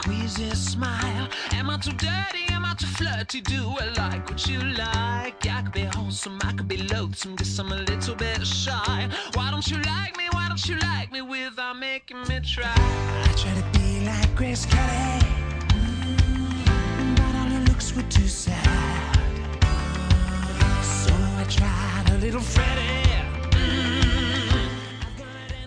Squeeze 0.00 0.58
smile. 0.58 1.28
Am 1.52 1.68
I 1.68 1.76
too 1.76 1.92
dirty? 1.92 2.44
Am 2.50 2.64
I 2.64 2.74
too 2.74 2.86
flirty? 2.86 3.40
Do 3.42 3.74
I 3.78 3.88
like 3.98 4.28
what 4.28 4.48
you 4.48 4.58
like? 4.58 5.46
I 5.46 5.62
could 5.62 5.72
be 5.72 5.82
wholesome, 5.84 6.38
I 6.42 6.52
could 6.52 6.66
be 6.66 6.78
loathsome, 6.78 7.36
guess 7.36 7.58
I'm 7.58 7.70
a 7.72 7.76
little 7.76 8.14
bit 8.14 8.44
shy. 8.46 9.08
Why 9.34 9.50
don't 9.50 9.66
you 9.70 9.76
like 9.82 10.16
me? 10.16 10.24
Why 10.32 10.48
don't 10.48 10.66
you 10.66 10.76
like 10.78 11.12
me 11.12 11.20
without 11.20 11.78
making 11.78 12.22
me 12.22 12.40
try? 12.40 12.72
I 12.74 13.32
try 13.36 13.52
to 13.54 13.78
be 13.78 14.00
like 14.06 14.34
Grace 14.34 14.64
Kelly, 14.64 15.20
mm, 15.68 17.16
but 17.16 17.34
all 17.36 17.50
her 17.54 17.64
looks 17.66 17.94
were 17.94 18.08
too 18.10 18.26
sad. 18.26 19.16
So 20.82 21.12
I 21.12 21.44
tried 21.48 22.10
a 22.14 22.18
little 22.18 22.40
Freddie. 22.40 22.80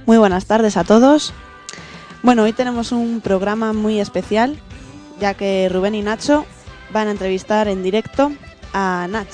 Muy 0.07 0.17
buenas 0.17 0.45
tardes 0.45 0.77
a 0.77 0.83
todos. 0.83 1.31
Bueno, 2.25 2.41
hoy 2.41 2.53
tenemos 2.53 2.91
un 2.91 3.21
programa 3.21 3.71
muy 3.71 3.99
especial, 3.99 4.57
ya 5.19 5.35
que 5.35 5.69
Rubén 5.71 5.93
y 5.93 6.01
Nacho 6.01 6.47
van 6.91 7.07
a 7.07 7.11
entrevistar 7.11 7.67
en 7.67 7.83
directo 7.83 8.31
a 8.73 9.05
Nach, 9.07 9.29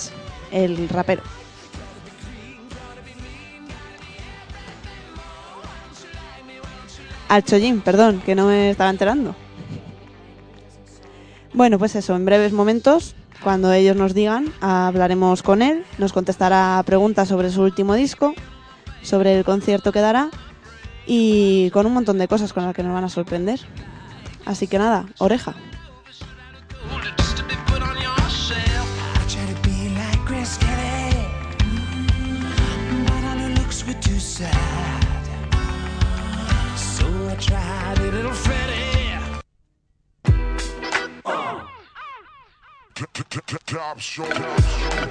el 0.51 0.89
rapero. 0.89 1.21
Al 7.29 7.45
Chollín, 7.45 7.79
perdón, 7.79 8.21
que 8.25 8.35
no 8.35 8.47
me 8.47 8.71
estaba 8.71 8.89
enterando. 8.89 9.37
Bueno, 11.53 11.79
pues 11.79 11.95
eso, 11.95 12.13
en 12.13 12.25
breves 12.25 12.51
momentos, 12.51 13.15
cuando 13.41 13.71
ellos 13.71 13.95
nos 13.95 14.13
digan, 14.13 14.51
hablaremos 14.59 15.43
con 15.43 15.61
él, 15.61 15.85
nos 15.97 16.11
contestará 16.11 16.83
preguntas 16.85 17.29
sobre 17.29 17.51
su 17.51 17.61
último 17.61 17.93
disco, 17.93 18.33
sobre 19.01 19.37
el 19.37 19.45
concierto 19.45 19.93
que 19.93 20.01
dará 20.01 20.29
y 21.05 21.69
con 21.71 21.85
un 21.85 21.93
montón 21.93 22.17
de 22.17 22.27
cosas 22.27 22.53
con 22.53 22.65
las 22.65 22.75
que 22.75 22.83
nos 22.83 22.93
van 22.93 23.03
a 23.03 23.09
sorprender. 23.09 23.59
Así 24.45 24.67
que 24.67 24.77
nada, 24.77 25.05
oreja. 25.19 25.55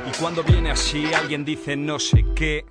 Y 0.07 0.21
cuando 0.21 0.43
viene 0.43 0.71
así, 0.71 1.13
alguien 1.15 1.45
dice 1.45 1.77
no 1.77 1.99
sé 1.99 2.25
qué. 2.35 2.65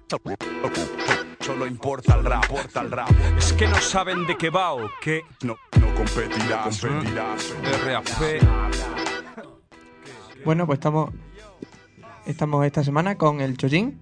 Solo 1.49 1.65
importa 1.65 2.13
el 2.15 2.25
rap, 2.25 2.43
importa 2.43 2.81
el 2.81 2.91
rap. 2.91 3.09
Es 3.35 3.53
que 3.53 3.67
no 3.67 3.81
saben 3.81 4.27
de 4.27 4.37
qué 4.37 4.51
va 4.51 4.73
o 4.73 4.87
qué. 5.01 5.23
No, 5.43 5.57
no 5.81 5.95
competirás, 5.95 6.79
competirás. 6.79 7.55
RAP. 7.85 8.05
Bueno, 10.45 10.67
pues 10.67 10.77
estamos 10.77 11.09
estamos 12.27 12.63
esta 12.67 12.83
semana 12.83 13.15
con 13.15 13.41
el 13.41 13.57
Chojin 13.57 13.99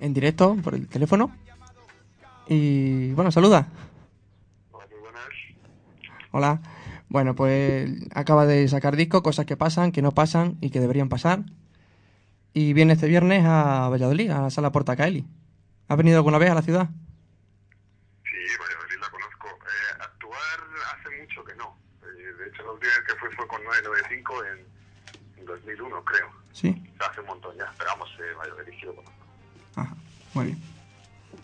en 0.00 0.14
directo 0.14 0.56
por 0.64 0.74
el 0.74 0.88
teléfono. 0.88 1.30
Y 2.48 3.12
bueno, 3.12 3.30
saluda. 3.30 3.68
Hola. 6.30 6.62
Bueno, 7.10 7.34
pues 7.34 7.90
acaba 8.14 8.46
de 8.46 8.66
sacar 8.68 8.96
disco, 8.96 9.22
cosas 9.22 9.44
que 9.44 9.58
pasan, 9.58 9.92
que 9.92 10.00
no 10.00 10.12
pasan 10.12 10.56
y 10.62 10.70
que 10.70 10.80
deberían 10.80 11.10
pasar. 11.10 11.44
Y 12.54 12.72
viene 12.72 12.94
este 12.94 13.08
viernes 13.08 13.44
a 13.44 13.90
Valladolid, 13.90 14.30
a 14.30 14.40
la 14.40 14.50
sala 14.50 14.72
Portacaeli. 14.72 15.26
¿Has 15.90 15.96
venido 15.96 16.18
alguna 16.18 16.38
vez 16.38 16.48
a 16.48 16.54
la 16.54 16.62
ciudad? 16.62 16.88
Sí, 18.22 18.38
Valladolid 18.60 19.00
la 19.00 19.10
conozco. 19.10 19.48
Eh, 19.48 19.98
actuar 19.98 20.60
hace 20.94 21.20
mucho 21.20 21.44
que 21.44 21.56
no. 21.56 21.76
Eh, 22.04 22.32
de 22.38 22.48
hecho, 22.48 22.62
la 22.62 22.70
última 22.70 22.92
vez 22.92 23.02
que 23.08 23.14
fui 23.18 23.28
fue 23.34 23.48
con 23.48 23.64
995 23.64 24.44
en, 24.44 25.40
en 25.40 25.46
2001, 25.46 26.04
creo. 26.04 26.28
Sí. 26.52 26.80
O 26.94 26.96
sea, 26.96 27.08
hace 27.08 27.20
un 27.22 27.26
montón 27.26 27.56
ya. 27.56 27.72
Pero 27.76 27.90
vamos, 27.90 28.08
eh, 28.20 28.34
Valladolid 28.38 28.72
sí 28.78 28.86
lo 28.86 28.94
conozco. 28.94 29.16
Ajá, 29.74 29.96
muy 30.34 30.44
bien. 30.44 30.62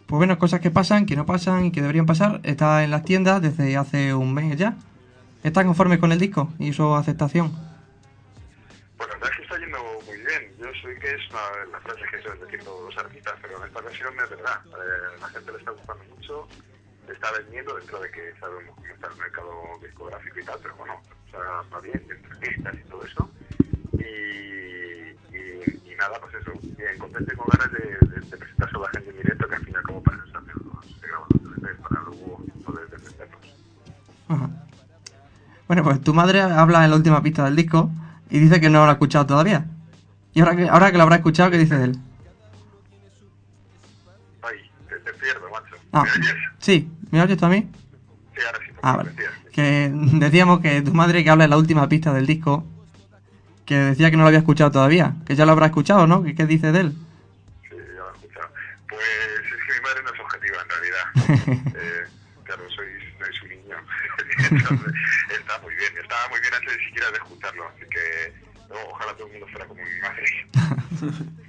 Pues 0.06 0.16
bueno, 0.16 0.38
cosas 0.38 0.60
que 0.60 0.70
pasan, 0.70 1.06
que 1.06 1.16
no 1.16 1.26
pasan 1.26 1.64
y 1.64 1.72
que 1.72 1.80
deberían 1.80 2.06
pasar. 2.06 2.38
Está 2.44 2.84
en 2.84 2.92
las 2.92 3.02
tiendas 3.02 3.42
desde 3.42 3.76
hace 3.76 4.14
un 4.14 4.32
mes 4.32 4.56
ya. 4.56 4.76
¿Estás 5.42 5.64
conforme 5.64 5.98
con 5.98 6.12
el 6.12 6.20
disco 6.20 6.52
y 6.60 6.72
su 6.72 6.94
aceptación? 6.94 7.52
Es 11.16 11.30
una 11.30 11.64
de 11.64 11.72
las 11.72 11.82
frases 11.82 12.10
que 12.10 12.22
suelen 12.22 12.40
decir 12.44 12.62
todos 12.62 12.94
los 12.94 13.04
artistas, 13.04 13.34
pero 13.40 13.58
en 13.58 13.66
esta 13.66 13.80
ocasión 13.80 14.14
es 14.22 14.30
verdad. 14.30 14.60
Eh, 14.66 15.20
la 15.20 15.28
gente 15.28 15.52
le 15.52 15.58
está 15.58 15.70
gustando 15.70 16.04
mucho, 16.14 16.48
le 17.06 17.12
está 17.12 17.32
vendiendo 17.32 17.76
dentro 17.76 18.00
de 18.00 18.10
que 18.10 18.34
sabemos 18.38 18.74
cómo 18.76 18.86
está 18.86 19.06
el 19.08 19.16
mercado 19.16 19.52
discográfico 19.82 20.40
y 20.40 20.44
tal, 20.44 20.58
pero 20.62 20.76
bueno, 20.76 20.94
o 21.00 21.30
sea, 21.30 21.40
va 21.72 21.80
bien, 21.80 22.02
entre 22.10 22.36
pistas 22.36 22.74
y 22.74 22.88
todo 22.88 23.04
eso. 23.04 23.30
Y, 23.94 25.36
y, 25.36 25.92
y 25.92 25.94
nada, 25.96 26.20
pues 26.20 26.34
eso, 26.34 26.52
bien 26.76 26.98
contento 26.98 27.32
y 27.32 27.36
con 27.36 27.46
ganas 27.48 27.72
de, 27.72 27.84
de, 28.08 28.20
de 28.20 28.36
presentárselo 28.36 28.84
a 28.84 28.88
la 28.88 28.92
gente 28.92 29.10
en 29.10 29.16
directo, 29.16 29.48
que 29.48 29.54
al 29.54 29.64
fin 29.64 29.74
y 29.74 29.76
al 29.76 29.82
cabo 29.84 30.02
para 30.02 30.16
eso 30.18 30.26
se 31.00 31.06
graban 31.06 31.28
los 31.30 31.42
DVDs, 31.42 31.80
para 31.80 32.00
luego 32.02 32.44
poder. 32.64 32.86
Ajá. 34.28 34.50
Bueno, 35.66 35.82
pues 35.82 36.00
tu 36.02 36.12
madre 36.12 36.42
habla 36.42 36.84
en 36.84 36.90
la 36.90 36.96
última 36.96 37.22
pista 37.22 37.44
del 37.44 37.56
disco 37.56 37.90
y 38.28 38.38
dice 38.38 38.60
que 38.60 38.68
no 38.68 38.84
lo 38.84 38.90
ha 38.90 38.92
escuchado 38.92 39.26
todavía. 39.26 39.66
Y 40.36 40.40
ahora 40.40 40.54
que, 40.54 40.68
ahora 40.68 40.92
que 40.92 40.98
lo 40.98 41.04
habrá 41.04 41.16
escuchado, 41.16 41.50
¿qué 41.50 41.56
dice 41.56 41.78
de 41.78 41.84
él? 41.86 41.98
Ay, 44.42 44.70
te, 44.86 44.96
te 44.96 45.12
pierdo, 45.14 45.48
macho. 45.48 45.76
Ah, 45.92 46.04
¿Me 46.04 46.10
oyes? 46.10 46.34
sí, 46.58 46.90
¿me 47.10 47.22
oyes 47.22 47.38
tú 47.38 47.46
a 47.46 47.48
mí? 47.48 47.66
Sí, 48.34 48.42
ahora 48.44 48.58
sí. 48.58 48.72
Ah, 48.82 48.96
vale. 48.98 49.12
Que 49.50 49.90
decíamos 49.94 50.60
que 50.60 50.82
tu 50.82 50.92
madre 50.92 51.24
que 51.24 51.30
habla 51.30 51.44
en 51.44 51.50
la 51.50 51.56
última 51.56 51.88
pista 51.88 52.12
del 52.12 52.26
disco, 52.26 52.66
que 53.64 53.76
decía 53.76 54.10
que 54.10 54.18
no 54.18 54.24
lo 54.24 54.26
había 54.28 54.40
escuchado 54.40 54.70
todavía, 54.70 55.14
que 55.24 55.36
ya 55.36 55.46
lo 55.46 55.52
habrá 55.52 55.66
escuchado, 55.66 56.06
¿no? 56.06 56.22
¿Qué, 56.22 56.34
qué 56.34 56.44
dice 56.44 56.70
de 56.70 56.80
él? 56.80 56.92
Sí, 57.62 57.70
ya 57.70 58.02
lo 58.02 58.10
he 58.10 58.16
escuchado. 58.16 58.48
Pues 58.90 59.00
es 59.40 59.64
que 59.66 59.72
mi 59.72 59.80
madre 59.80 60.02
no 60.02 60.12
es 60.12 60.20
objetiva 60.20 60.56
en 60.60 60.68
realidad. 60.68 61.72
eh, 61.80 62.08
claro, 62.44 62.62
soy, 62.76 62.88
soy 63.18 63.34
su 63.40 63.46
niño. 63.46 63.76
Entonces, 64.50 64.92
está 65.30 65.58
muy 65.62 65.74
bien, 65.76 65.92
estaba 65.96 66.28
muy 66.28 66.40
bien 66.42 66.52
antes 66.52 66.76
de 66.76 66.84
siquiera 66.84 67.10
de 67.10 67.16
escucharlo, 67.16 67.68
así 67.68 67.88
que 67.88 68.45
no, 68.76 68.90
ojalá 68.92 69.12
todo 69.14 69.26
el 69.26 69.32
mundo 69.32 69.46
fuera 69.48 69.66
como 69.66 69.80
mi 69.82 70.00
madre. 70.00 71.26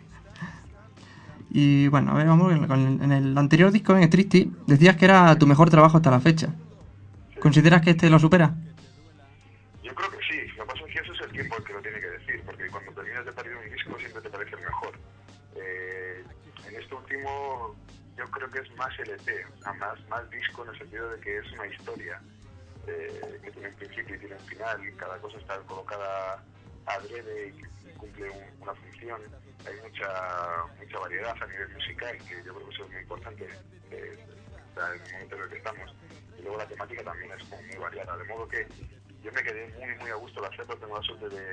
Y 1.50 1.88
bueno, 1.88 2.12
a 2.12 2.16
ver, 2.16 2.28
vamos 2.28 2.54
en 2.54 3.12
el 3.12 3.38
anterior 3.38 3.72
disco, 3.72 3.98
en 3.98 4.10
Tristy, 4.10 4.52
decías 4.68 4.98
que 4.98 5.06
era 5.06 5.40
tu 5.40 5.48
mejor 5.48 5.70
trabajo 5.70 5.98
hasta 5.98 6.12
la 6.12 6.20
fecha. 6.20 6.54
¿Consideras 7.40 7.82
que 7.82 7.92
este 7.92 8.10
lo 8.10 8.20
supera? 8.20 8.54
Yo 9.82 9.96
creo 9.96 10.12
que 10.12 10.18
sí, 10.30 10.48
lo 10.58 10.66
que 10.66 10.74
pasa 10.74 10.86
es 10.86 10.94
que 10.94 11.00
eso 11.00 11.14
es 11.14 11.22
el 11.22 11.32
tiempo 11.32 11.56
el 11.58 11.64
que 11.64 11.74
lo 11.74 11.82
tiene 11.82 12.00
que 12.00 12.10
decir, 12.10 12.44
porque 12.46 12.68
cuando 12.68 12.92
terminas 12.92 13.26
de 13.26 13.32
parir 13.32 13.54
un 13.56 13.74
disco 13.74 13.98
siempre 13.98 14.22
te 14.22 14.30
parece 14.30 14.56
el 14.56 14.62
mejor. 14.62 15.00
Eh, 15.56 16.24
en 16.68 16.76
este 16.76 16.94
último 16.94 17.76
yo 18.18 18.26
creo 18.26 18.50
que 18.50 18.60
es 18.60 18.76
más 18.76 19.00
LP, 19.00 19.46
más, 19.80 20.10
más 20.10 20.30
disco 20.30 20.64
en 20.64 20.70
el 20.70 20.78
sentido 20.78 21.10
de 21.10 21.20
que 21.22 21.38
es 21.38 21.52
una 21.54 21.68
historia 21.68 22.22
eh, 22.88 23.40
que 23.44 23.52
tiene 23.52 23.70
un 23.70 23.76
principio 23.76 24.16
y 24.16 24.20
tiene 24.20 24.36
un 24.36 24.48
final, 24.48 24.88
y 24.88 24.92
cada 24.94 25.18
cosa 25.19 25.38
está 25.38 25.57
colocada 25.62 26.44
adrede 26.88 27.50
y, 27.50 27.94
cumple 27.98 28.30
un- 28.30 28.62
una 28.62 28.75
función. 28.75 29.22
Hay 29.66 29.75
mucha 29.81 30.10
mucha 30.80 31.00
variedad 31.00 31.36
a 31.42 31.48
nivel 31.48 31.69
musical, 31.74 32.24
que 32.25 32.44
yo 32.44 32.54
creo 32.56 32.68
que 32.68 32.74
eso 32.75 32.86
es 32.86 32.92
muy 32.92 33.01
importante 33.01 33.45
eh, 33.92 34.19
en 34.78 34.84
el 34.84 35.12
momento 35.13 35.36
en 35.38 35.44
el 35.44 35.50
que 35.50 35.57
estamos. 35.57 35.95
Y 36.38 36.44
luego 36.44 36.57
la 36.60 36.68
temática 36.68 37.04
también 37.04 37.31
es 37.34 37.44
como 37.45 37.63
muy 37.63 37.78
variada, 37.78 38.18
de 38.18 38.25
modo 38.25 38.48
que 38.48 38.68
yo 39.24 39.31
me 39.34 39.44
quedé 39.44 39.68
muy 39.80 39.95
muy 39.98 40.12
a 40.12 40.16
gusto 40.16 40.39
al 40.44 40.54
hacerlo, 40.54 40.78
tengo 40.80 40.95
la 40.98 41.04
suerte 41.04 41.30
de, 41.30 41.45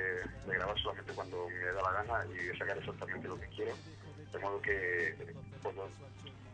de 0.45 0.55
grabar 0.55 0.77
solamente 0.79 1.13
cuando 1.13 1.49
me 1.49 1.65
da 1.73 1.81
la 1.81 1.91
gana 2.03 2.25
y 2.33 2.37
de 2.37 2.57
sacar 2.57 2.77
exactamente 2.77 3.27
lo 3.27 3.39
que 3.39 3.49
quiero, 3.49 3.79
de 4.31 4.39
modo 4.39 4.61
que 4.61 5.35
puedo 5.63 5.91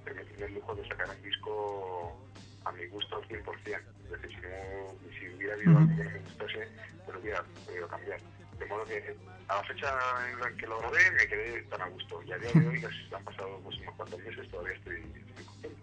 permitirme 0.04 0.46
el 0.48 0.54
lujo 0.56 0.76
de 0.76 0.88
sacar 0.88 1.10
un 1.12 1.22
disco 1.22 2.28
a 2.66 2.72
mi 2.74 2.88
gusto 2.88 3.18
al 3.18 3.28
100%, 3.28 3.84
es 4.06 4.12
decir, 4.12 4.32
si, 4.36 4.42
no, 4.48 4.96
si 5.20 5.30
hubiera 5.36 5.54
habido 5.56 5.78
algo 5.78 5.96
que 5.98 6.04
no 6.04 6.12
me 6.12 6.20
gustase, 6.20 6.72
pues 7.06 7.16
lo 7.16 7.22
hubiera 7.22 7.44
podido 7.66 7.88
cambiar. 7.90 8.22
De 8.62 8.68
modo 8.68 8.86
que 8.86 9.18
a 9.48 9.56
la 9.56 9.64
fecha 9.64 9.88
en 10.32 10.40
la 10.40 10.52
que 10.52 10.68
lo 10.68 10.78
grabé 10.78 11.12
me 11.12 11.28
quedé 11.28 11.64
tan 11.64 11.82
a 11.82 11.88
gusto 11.88 12.22
y 12.24 12.32
a 12.32 12.38
día 12.38 12.52
de 12.54 12.68
hoy 12.68 12.80
casi 12.80 12.96
han 13.12 13.24
pasado 13.24 13.60
pues, 13.64 13.76
unos 13.80 13.96
cuantos 13.96 14.20
meses, 14.20 14.48
todavía 14.52 14.74
estoy, 14.74 14.98
estoy 14.98 15.46
contento. 15.46 15.78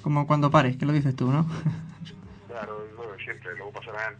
Como 0.00 0.26
cuando 0.26 0.52
pares, 0.52 0.76
que 0.76 0.86
lo 0.86 0.92
dices 0.92 1.16
tú, 1.16 1.30
¿no? 1.32 1.46
Claro, 2.46 2.84
de 2.84 3.24
siempre. 3.24 3.54
Luego 3.56 3.70
pasarán 3.70 4.16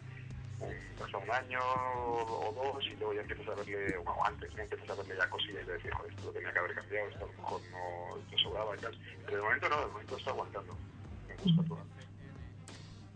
un, 0.59 0.73
pasa 0.97 1.17
un 1.17 1.29
año 1.31 1.59
o 1.61 2.53
dos 2.55 2.85
y 2.85 2.95
luego 2.95 3.13
ya 3.13 3.21
empiezas 3.21 3.47
a 3.49 3.55
verle, 3.55 3.97
o 3.97 4.25
antes, 4.25 4.55
¿no? 4.55 4.63
empiezas 4.63 4.89
a 4.89 4.95
verle 4.95 5.17
ya 5.17 5.29
cosillas 5.29 5.63
y 5.63 5.65
de 5.65 5.73
decir, 5.73 5.93
joder, 5.93 6.11
esto 6.11 6.25
lo 6.27 6.31
tenía 6.31 6.53
que 6.53 6.59
haber 6.59 6.75
cambiado, 6.75 7.09
esto 7.09 7.25
a 7.25 7.27
lo 7.27 7.33
mejor 7.33 7.61
no 7.71 8.17
te 8.29 8.37
sobraba 8.37 8.75
y 8.75 8.79
tal. 8.79 8.97
Pero 9.25 9.37
de 9.37 9.43
momento 9.43 9.69
no, 9.69 9.81
de 9.81 9.87
momento 9.87 10.17
está 10.17 10.31
aguantando. 10.31 10.77
Me 11.27 11.35
gusta 11.43 11.63
todo. 11.63 11.79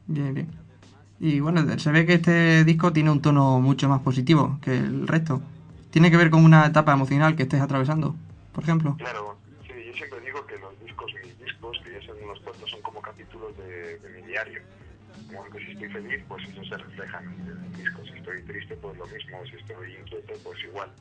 Bien, 0.08 0.34
bien. 0.34 0.65
Y 1.20 1.40
bueno, 1.40 1.80
se 1.80 1.92
ve 1.92 2.06
que 2.06 2.16
este 2.16 2.64
disco 2.66 2.92
tiene 2.92 3.10
un 3.10 3.22
tono 3.22 3.60
mucho 3.62 3.88
más 3.88 4.02
positivo 4.02 4.60
que 4.62 4.78
el 4.78 5.08
resto. 5.08 5.42
¿Tiene 5.92 6.12
que 6.12 6.18
ver 6.18 6.30
con 6.30 6.44
una 6.44 6.66
etapa 6.66 6.92
emocional 6.92 7.36
que 7.36 7.44
estés 7.44 7.62
atravesando, 7.62 8.16
por 8.52 8.64
ejemplo? 8.64 8.96
Claro, 8.98 9.38
sí, 9.66 9.74
yo 9.88 9.94
siempre 9.94 10.20
digo 10.20 10.46
que 10.46 10.58
los 10.58 10.78
discos, 10.84 11.10
mis 11.24 11.40
discos, 11.40 11.80
que 11.84 11.94
ya 11.94 12.06
son 12.06 12.22
unos 12.22 12.40
cuantos, 12.42 12.70
son 12.70 12.82
como 12.82 13.02
capítulos 13.02 13.56
de, 13.58 14.00
mi 14.14 14.28
diario. 14.28 14.62
Como 15.28 15.50
que 15.50 15.60
si 15.66 15.72
estoy 15.72 15.90
feliz, 15.90 16.22
pues 16.28 16.44
eso 16.50 16.64
se 16.66 16.78
refleja 16.78 17.22
en 17.24 17.48
el 17.48 17.74
disco. 17.78 18.02
Si 18.04 18.12
estoy 18.12 18.42
triste, 18.42 18.76
pues 18.76 18.98
lo 18.98 19.06
mismo. 19.08 19.40
Si 19.46 19.56
estoy 19.56 19.96
inquieto, 19.96 20.34
pues 20.44 20.64
igual. 20.66 20.92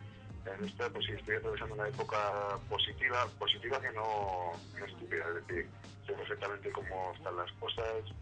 En 0.47 0.65
esta, 0.65 0.89
pues 0.91 1.07
si 1.07 1.13
estoy 1.13 1.37
atravesando 1.37 1.75
una 1.75 1.89
época 1.89 2.17
positiva, 2.69 3.27
positiva 3.39 3.81
que 3.81 3.91
no, 3.93 4.53
no 4.79 4.85
estúpida, 4.85 5.25
es 5.29 5.47
decir, 5.47 5.67
sé 6.07 6.13
perfectamente 6.13 6.71
cómo 6.71 7.13
están 7.17 7.37
las 7.37 7.51
cosas, 7.53 8.15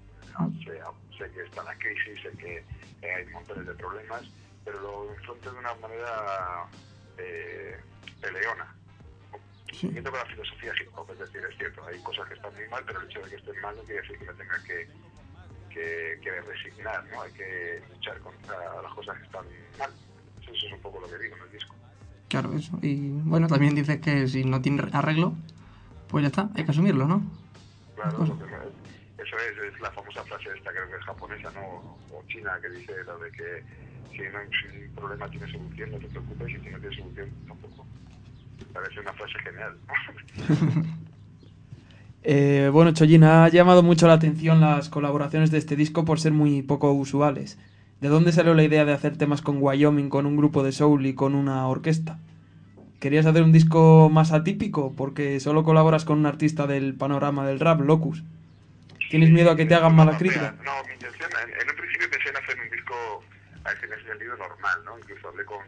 sé, 0.65 0.81
sé 1.19 1.31
que 1.33 1.43
está 1.43 1.63
la 1.63 1.75
crisis, 1.77 2.21
sé 2.23 2.31
que 2.39 2.65
hay 3.07 3.27
montones 3.33 3.67
de 3.67 3.75
problemas, 3.75 4.23
pero 4.65 4.81
lo 4.81 5.15
enfrento 5.15 5.53
de 5.53 5.59
una 5.59 5.75
manera 5.75 6.67
eh, 7.19 7.81
peleona. 8.21 8.75
Siguiendo 9.73 10.11
con 10.11 10.21
la 10.21 10.27
filosofía 10.27 10.73
hip 10.81 10.89
hop, 10.95 11.11
es 11.13 11.19
decir, 11.19 11.41
es 11.51 11.57
cierto, 11.57 11.85
hay 11.85 11.99
cosas 12.03 12.29
que 12.29 12.35
están 12.35 12.55
muy 12.55 12.69
mal, 12.69 12.85
pero 12.87 13.01
el 13.01 13.09
hecho 13.09 13.21
de 13.21 13.31
que 13.31 13.37
estén 13.37 13.61
mal 13.61 13.75
no 13.77 13.83
quiere 13.83 14.03
decir 14.03 14.19
que 14.19 14.27
me 14.27 14.35
tenga 14.35 14.63
que, 14.65 14.89
que, 15.71 16.21
que 16.23 16.41
resignar, 16.43 17.05
¿no? 17.07 17.23
Hay 17.23 17.33
que 17.33 17.83
luchar 17.91 18.19
contra 18.21 18.83
las 18.83 18.95
cosas 18.95 19.19
que 19.19 19.25
están 19.25 19.45
mal. 19.79 19.91
Eso 20.43 20.67
es 20.67 20.73
un 20.73 20.81
poco 20.81 21.01
lo 21.01 21.09
que 21.09 21.19
digo 21.19 21.37
en 21.37 21.43
el 21.43 21.53
disco. 21.53 21.75
Claro, 22.29 22.53
eso. 22.53 22.79
Y 22.83 23.11
bueno, 23.25 23.47
también 23.49 23.75
dices 23.75 24.01
que 24.01 24.29
si 24.29 24.45
no 24.45 24.61
tiene 24.61 24.83
arreglo, 24.93 25.35
pues 26.09 26.23
ya 26.23 26.29
está, 26.29 26.51
hay 26.55 26.65
que 26.65 26.71
asumirlo, 26.71 27.07
¿no? 27.07 27.23
Claro, 27.97 28.39
Eso 29.23 29.37
es, 29.39 29.73
es 29.73 29.81
la 29.81 29.91
famosa 29.91 30.25
frase 30.25 30.49
esta, 30.57 30.71
creo 30.71 30.89
que 30.89 30.97
es 30.97 31.05
japonesa, 31.05 31.51
¿no? 31.53 31.97
O 32.13 32.23
china, 32.29 32.59
que 32.61 32.71
dice 32.71 32.93
lo 33.05 33.19
de 33.19 33.31
que 33.31 33.63
si, 34.13 34.23
no, 34.23 34.39
si 34.51 34.85
un 34.85 34.95
problema 34.95 35.29
tiene 35.29 35.51
solución, 35.51 35.93
no 35.93 35.99
te 35.99 36.07
preocupes, 36.09 36.49
y 36.49 36.53
si 36.53 36.71
no 36.71 36.79
tiene 36.79 36.97
solución, 36.97 37.31
tampoco. 37.47 37.87
Parece 38.73 39.01
una 39.01 39.13
frase 39.13 39.39
genial. 39.41 39.77
Eh, 42.25 42.71
bueno, 42.73 42.93
Chollín, 42.93 43.25
ha 43.25 43.49
llamado 43.49 43.83
mucho 43.83 44.07
la 44.07 44.13
atención 44.13 44.61
las 44.61 44.89
colaboraciones 44.89 45.51
de 45.51 45.59
este 45.59 45.75
disco 45.75 46.05
por 46.05 46.21
ser 46.21 46.31
muy 46.31 46.63
poco 46.63 46.93
usuales. 46.93 47.59
¿De 48.01 48.07
dónde 48.09 48.31
salió 48.31 48.55
la 48.55 48.63
idea 48.63 48.85
de 48.85 48.93
hacer 48.93 49.17
temas 49.17 49.43
con 49.43 49.59
Wyoming, 49.61 50.09
con 50.09 50.27
un 50.27 50.37
grupo 50.37 50.63
de 50.63 50.71
soul 50.71 51.05
y 51.05 51.15
con 51.15 51.35
una 51.35 51.67
orquesta? 51.67 52.21
¿Querías 53.01 53.27
hacer 53.27 53.43
un 53.43 53.51
disco 53.51 54.09
más 54.09 54.31
atípico? 54.31 54.93
Porque 54.97 55.41
solo 55.41 55.65
colaboras 55.65 56.05
con 56.05 56.21
un 56.21 56.27
artista 56.27 56.69
del 56.69 56.95
panorama 56.95 57.45
del 57.45 57.59
rap, 57.59 57.81
Locus. 57.81 58.23
¿Tienes 59.13 59.29
miedo 59.29 59.51
a 59.51 59.57
que 59.57 59.67
te 59.67 59.75
hagan 59.75 59.95
mala 59.95 60.17
crítica? 60.17 60.55
No, 60.65 60.83
mi 60.85 60.95
intención, 60.95 61.31
en, 61.37 61.69
un 61.69 61.77
principio 61.77 62.09
pensé 62.09 62.31
en 62.31 62.37
hacer 62.39 62.59
un 62.59 62.71
disco 62.71 63.23
a 63.63 63.73
ese 63.73 63.85
en 63.85 63.93
ese 63.93 64.09
sentido 64.09 64.35
normal, 64.39 64.85
¿no? 64.87 64.99
Incluso 64.99 65.29
hablé 65.29 65.45
con, 65.45 65.61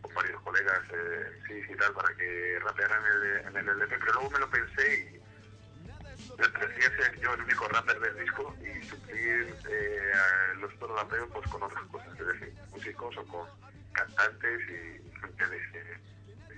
con 0.00 0.14
varios 0.14 0.40
colegas 0.40 0.80
eh, 0.94 1.38
sí 1.46 1.60
y 1.70 1.76
tal 1.76 1.92
para 1.92 2.08
que 2.16 2.58
rapearan 2.64 3.02
en 3.04 3.12
el, 3.12 3.46
en 3.46 3.56
el 3.58 3.82
LP, 3.82 3.94
pero 3.98 4.12
luego 4.14 4.30
me 4.30 4.38
lo 4.38 4.48
pensé 4.48 5.00
y 5.00 6.40
me 6.40 6.48
parecía 6.48 6.88
ser 6.96 7.20
yo 7.20 7.34
el 7.34 7.42
único 7.42 7.68
rapper 7.68 8.00
del 8.00 8.24
disco 8.24 8.56
y 8.62 8.82
suplir 8.86 9.54
eh, 9.68 10.12
a 10.14 10.54
los 10.54 10.72
otros 10.76 10.96
raperos 10.96 11.28
pues, 11.30 11.46
con 11.50 11.62
otras 11.64 11.84
cosas, 11.92 12.08
es 12.18 12.26
decir, 12.26 12.54
músicos 12.70 13.14
o 13.18 13.24
con 13.26 13.46
cantantes 13.92 14.60
y 14.62 15.20
gente 15.20 15.46
de 15.46 15.58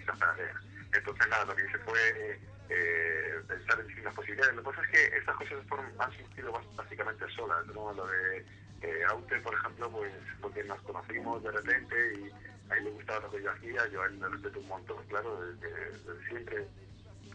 esa 0.01 0.13
tarea. 0.13 0.55
Entonces 0.93 1.27
nada, 1.29 1.45
lo 1.47 1.57
que 1.57 1.65
hice 1.65 1.79
fue 1.79 1.99
eh, 2.15 2.41
pensar 3.47 3.81
en 3.81 3.87
distintas 3.87 4.15
posibilidades. 4.15 4.55
Lo 4.55 4.63
que 4.63 4.71
pasa 4.71 4.83
es 4.83 4.91
que 4.91 5.17
estas 5.17 5.37
cosas 5.37 5.67
fueron, 5.69 5.87
han 5.99 6.13
surgido 6.13 6.53
básicamente 6.77 7.25
solas, 7.35 7.67
¿no? 7.69 7.93
Lo 7.93 8.07
de 8.07 8.45
eh, 8.83 9.05
Aute, 9.09 9.39
por 9.41 9.55
ejemplo, 9.55 9.91
pues 9.91 10.13
porque 10.41 10.65
nos 10.65 10.81
conocimos 10.83 11.43
de 11.43 11.51
repente 11.51 12.15
y 12.15 12.71
a 12.71 12.77
él 12.77 12.85
le 12.85 12.91
gustaba 12.91 13.21
lo 13.21 13.31
que 13.31 13.43
yo 13.43 13.51
hacía, 13.51 13.87
yo 13.89 14.03
a 14.03 14.07
él 14.07 14.21
le 14.21 14.29
respeto 14.29 14.61
un 14.61 14.69
montón, 14.69 15.05
claro, 15.09 15.41
desde, 15.45 15.91
desde 15.91 16.29
siempre. 16.29 16.67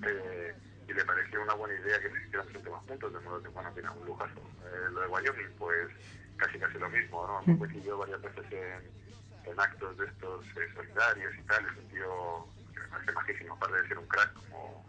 Eh, 0.06 0.56
y 0.88 0.94
le 0.94 1.06
pareció 1.06 1.42
una 1.42 1.54
buena 1.56 1.80
idea 1.80 2.00
que 2.00 2.08
hiciéramos 2.08 2.56
un 2.56 2.64
tema 2.64 2.78
juntos, 2.88 3.14
de 3.14 3.20
modo 3.20 3.42
que, 3.42 3.50
bueno, 3.50 3.72
tiene 3.74 3.90
un 3.90 4.06
lujazo. 4.06 4.40
Eh, 4.40 4.90
lo 4.92 5.02
de 5.02 5.08
Wyoming, 5.08 5.52
pues 5.58 5.90
casi 6.38 6.60
casi 6.60 6.78
lo 6.78 6.90
mismo, 6.90 7.26
¿no? 7.26 7.42
Hemos 7.42 7.60
coincidido 7.60 7.98
varias 7.98 8.22
veces 8.22 8.46
en, 8.52 9.52
en 9.52 9.60
actos 9.60 9.98
de 9.98 10.06
estos 10.06 10.46
eh, 10.58 10.70
solidarios 10.76 11.34
y 11.36 11.42
tal, 11.44 11.66
es 11.66 11.78
un 11.78 11.90
tío 11.90 12.48
que 12.74 13.06
me 13.06 13.14
majísimo, 13.14 13.54
aparte 13.54 13.82
de 13.82 13.88
ser 13.88 13.98
un 13.98 14.08
crack 14.08 14.34
como, 14.34 14.86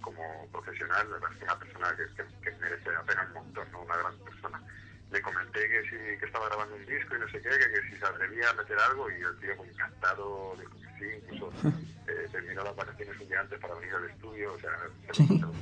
como 0.00 0.46
profesional, 0.52 1.06
una 1.08 1.58
persona 1.58 1.96
que, 1.96 2.04
que, 2.14 2.24
que 2.42 2.56
merece 2.58 2.92
la 2.92 3.02
pena 3.02 3.24
un 3.28 3.32
montón, 3.44 3.70
¿no? 3.72 3.82
Una 3.82 3.96
gran 3.96 4.18
persona. 4.18 4.62
Le 5.10 5.22
comenté 5.22 5.68
que 5.68 5.82
sí, 5.84 5.96
que 6.18 6.26
estaba 6.26 6.48
grabando 6.48 6.76
un 6.76 6.84
disco 6.86 7.16
y 7.16 7.18
no 7.20 7.28
sé 7.28 7.40
qué, 7.40 7.48
que, 7.48 7.70
que 7.72 7.82
si 7.90 7.96
se 7.98 8.04
atrevía 8.04 8.50
a 8.50 8.54
meter 8.54 8.78
algo 8.78 9.10
y 9.10 9.14
el 9.14 9.38
tío 9.38 9.56
pues, 9.56 9.70
encantado, 9.70 10.54
dijo 10.58 10.74
que 10.76 10.98
sí, 10.98 11.24
incluso 11.24 11.52
eh, 12.08 12.28
terminó 12.30 12.62
las 12.62 12.76
vacaciones 12.76 13.18
un 13.20 13.28
día 13.28 13.40
antes 13.40 13.58
para 13.58 13.74
venir 13.74 13.94
al 13.94 14.10
estudio, 14.10 14.52
o 14.52 14.58
sea, 14.58 14.70
se 15.06 15.14
Sí. 15.14 15.26
montón. 15.28 15.58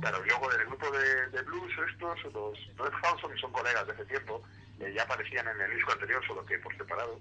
Claro, 0.00 0.22
y 0.24 0.28
luego 0.28 0.50
del 0.50 0.66
grupo 0.66 0.90
de, 0.90 1.26
de 1.30 1.42
blues 1.42 1.72
estos, 1.90 2.24
los 2.34 2.58
Red 2.76 2.92
House 3.02 3.20
son, 3.22 3.36
son 3.38 3.52
colegas 3.52 3.86
de 3.86 3.92
hace 3.94 4.04
tiempo, 4.04 4.42
eh, 4.80 4.92
ya 4.94 5.02
aparecían 5.04 5.48
en 5.48 5.60
el 5.62 5.74
disco 5.74 5.92
anterior, 5.92 6.22
solo 6.26 6.44
que 6.44 6.58
por 6.58 6.76
separado, 6.76 7.18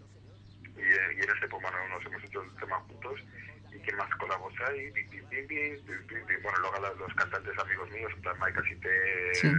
y, 0.76 0.82
eh, 0.82 1.16
y 1.18 1.24
en 1.24 1.30
este, 1.30 1.48
pues 1.48 1.62
bueno, 1.62 1.78
nos 1.88 2.06
hemos 2.06 2.22
hecho 2.24 2.42
el 2.42 2.54
tema 2.56 2.80
juntos, 2.82 3.22
y 3.76 3.80
qué 3.82 3.92
más 3.94 4.10
colabos 4.16 4.54
hay, 4.68 4.90
Bim, 4.92 5.10
bim, 5.10 5.30
bim, 5.30 5.48
bim, 5.48 5.86
bim, 5.86 6.08
bim, 6.08 6.26
bim. 6.28 6.44
bueno, 6.44 6.60
luego 6.60 6.96
los, 7.00 7.14
cantantes 7.16 7.58
amigos 7.58 7.90
míos, 7.92 8.12
Mike 8.40 8.60
Asite, 8.60 9.36
Sí. 9.36 9.52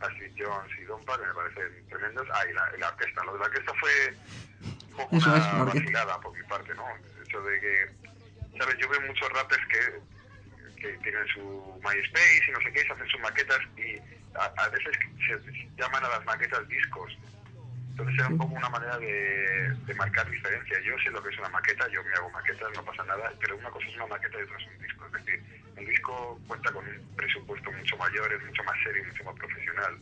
Astrid 0.00 0.32
Jones 0.36 0.70
y 0.80 0.84
Don 0.84 1.02
Park, 1.04 1.22
me 1.26 1.34
parecen 1.34 1.88
tremendos, 1.88 2.26
ah, 2.32 2.42
y 2.48 2.52
la, 2.52 2.72
y 2.76 2.80
la 2.80 2.88
orquesta, 2.88 3.24
lo 3.24 3.34
de 3.34 3.38
la 3.38 3.44
orquesta 3.46 3.72
fue 3.78 4.14
un 4.62 4.96
poco 4.96 5.16
Eso 5.16 5.30
una 5.30 5.38
es, 5.38 5.66
vacilada 5.66 6.20
por 6.20 6.36
mi 6.36 6.42
parte, 6.44 6.74
¿no? 6.74 6.84
El 6.88 7.22
hecho 7.26 7.42
de 7.42 7.60
que, 7.60 8.58
¿sabes? 8.58 8.76
Yo 8.78 8.88
veo 8.88 9.00
muchos 9.02 9.28
rappers 9.30 9.62
que, 9.68 10.80
que 10.80 10.92
tienen 10.98 11.26
su 11.28 11.80
MySpace 11.84 12.42
y 12.48 12.50
no 12.50 12.60
sé 12.60 12.72
qué, 12.72 12.82
se 12.82 12.92
hacen 12.92 13.08
sus 13.08 13.20
maquetas 13.20 13.60
y 13.76 13.96
a, 14.36 14.44
a 14.56 14.68
veces 14.70 14.96
se 15.26 15.68
llaman 15.76 16.04
a 16.04 16.08
las 16.08 16.24
maquetas 16.24 16.66
discos. 16.68 17.16
Entonces 17.92 18.18
era 18.18 18.28
un 18.28 18.38
poco 18.38 18.54
una 18.54 18.70
manera 18.70 18.98
de, 18.98 19.74
de 19.84 19.94
marcar 19.94 20.28
diferencia. 20.30 20.80
Yo 20.80 20.96
sé 21.04 21.10
lo 21.10 21.22
que 21.22 21.28
es 21.28 21.38
una 21.38 21.50
maqueta, 21.50 21.86
yo 21.88 22.02
me 22.02 22.12
hago 22.14 22.30
maquetas, 22.30 22.68
no 22.74 22.84
pasa 22.84 23.04
nada, 23.04 23.30
pero 23.38 23.56
una 23.56 23.70
cosa 23.70 23.86
es 23.86 23.96
una 23.96 24.06
maqueta 24.06 24.38
y 24.38 24.42
otra 24.42 24.56
es 24.56 24.66
un 24.66 24.78
disco. 24.82 25.06
Es 25.06 25.12
decir, 25.12 25.44
un 25.76 25.84
disco 25.84 26.40
cuenta 26.48 26.72
con 26.72 26.88
un 26.88 27.16
presupuesto 27.16 27.70
mucho 27.70 27.96
mayor, 27.98 28.32
es 28.32 28.42
mucho 28.46 28.64
más 28.64 28.76
serio, 28.82 29.04
mucho 29.04 29.24
más 29.24 29.34
profesional. 29.36 29.98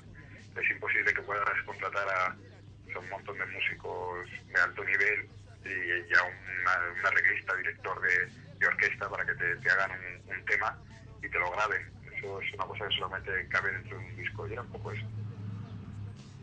Es 0.55 0.71
imposible 0.71 1.13
que 1.13 1.23
puedas 1.23 1.63
contratar 1.67 2.09
a, 2.09 2.27
a 2.27 2.99
un 2.99 3.09
montón 3.11 3.37
de 3.39 3.47
músicos 3.47 4.31
de 4.47 4.61
alto 4.61 4.85
nivel 4.85 5.29
y 5.65 6.15
ya 6.15 6.23
una, 6.23 6.93
un 6.95 7.07
arreglista, 7.07 7.57
director 7.57 8.01
de, 8.03 8.29
de 8.57 8.67
orquesta 8.67 9.11
para 9.11 9.27
que 9.27 9.35
te, 9.35 9.57
te 9.57 9.71
hagan 9.71 9.91
un, 9.91 10.37
un 10.37 10.45
tema 10.45 10.79
y 11.23 11.29
te 11.29 11.39
lo 11.41 11.51
graben. 11.51 11.91
Eso 12.17 12.41
es 12.41 12.55
una 12.55 12.65
cosa 12.67 12.87
que 12.89 12.95
solamente 12.95 13.49
cabe 13.49 13.73
dentro 13.73 13.99
de 13.99 14.05
un 14.05 14.17
disco 14.17 14.47
y 14.47 14.53
era 14.53 14.63
un 14.63 14.71
poco 14.71 14.93
eso. 14.93 15.07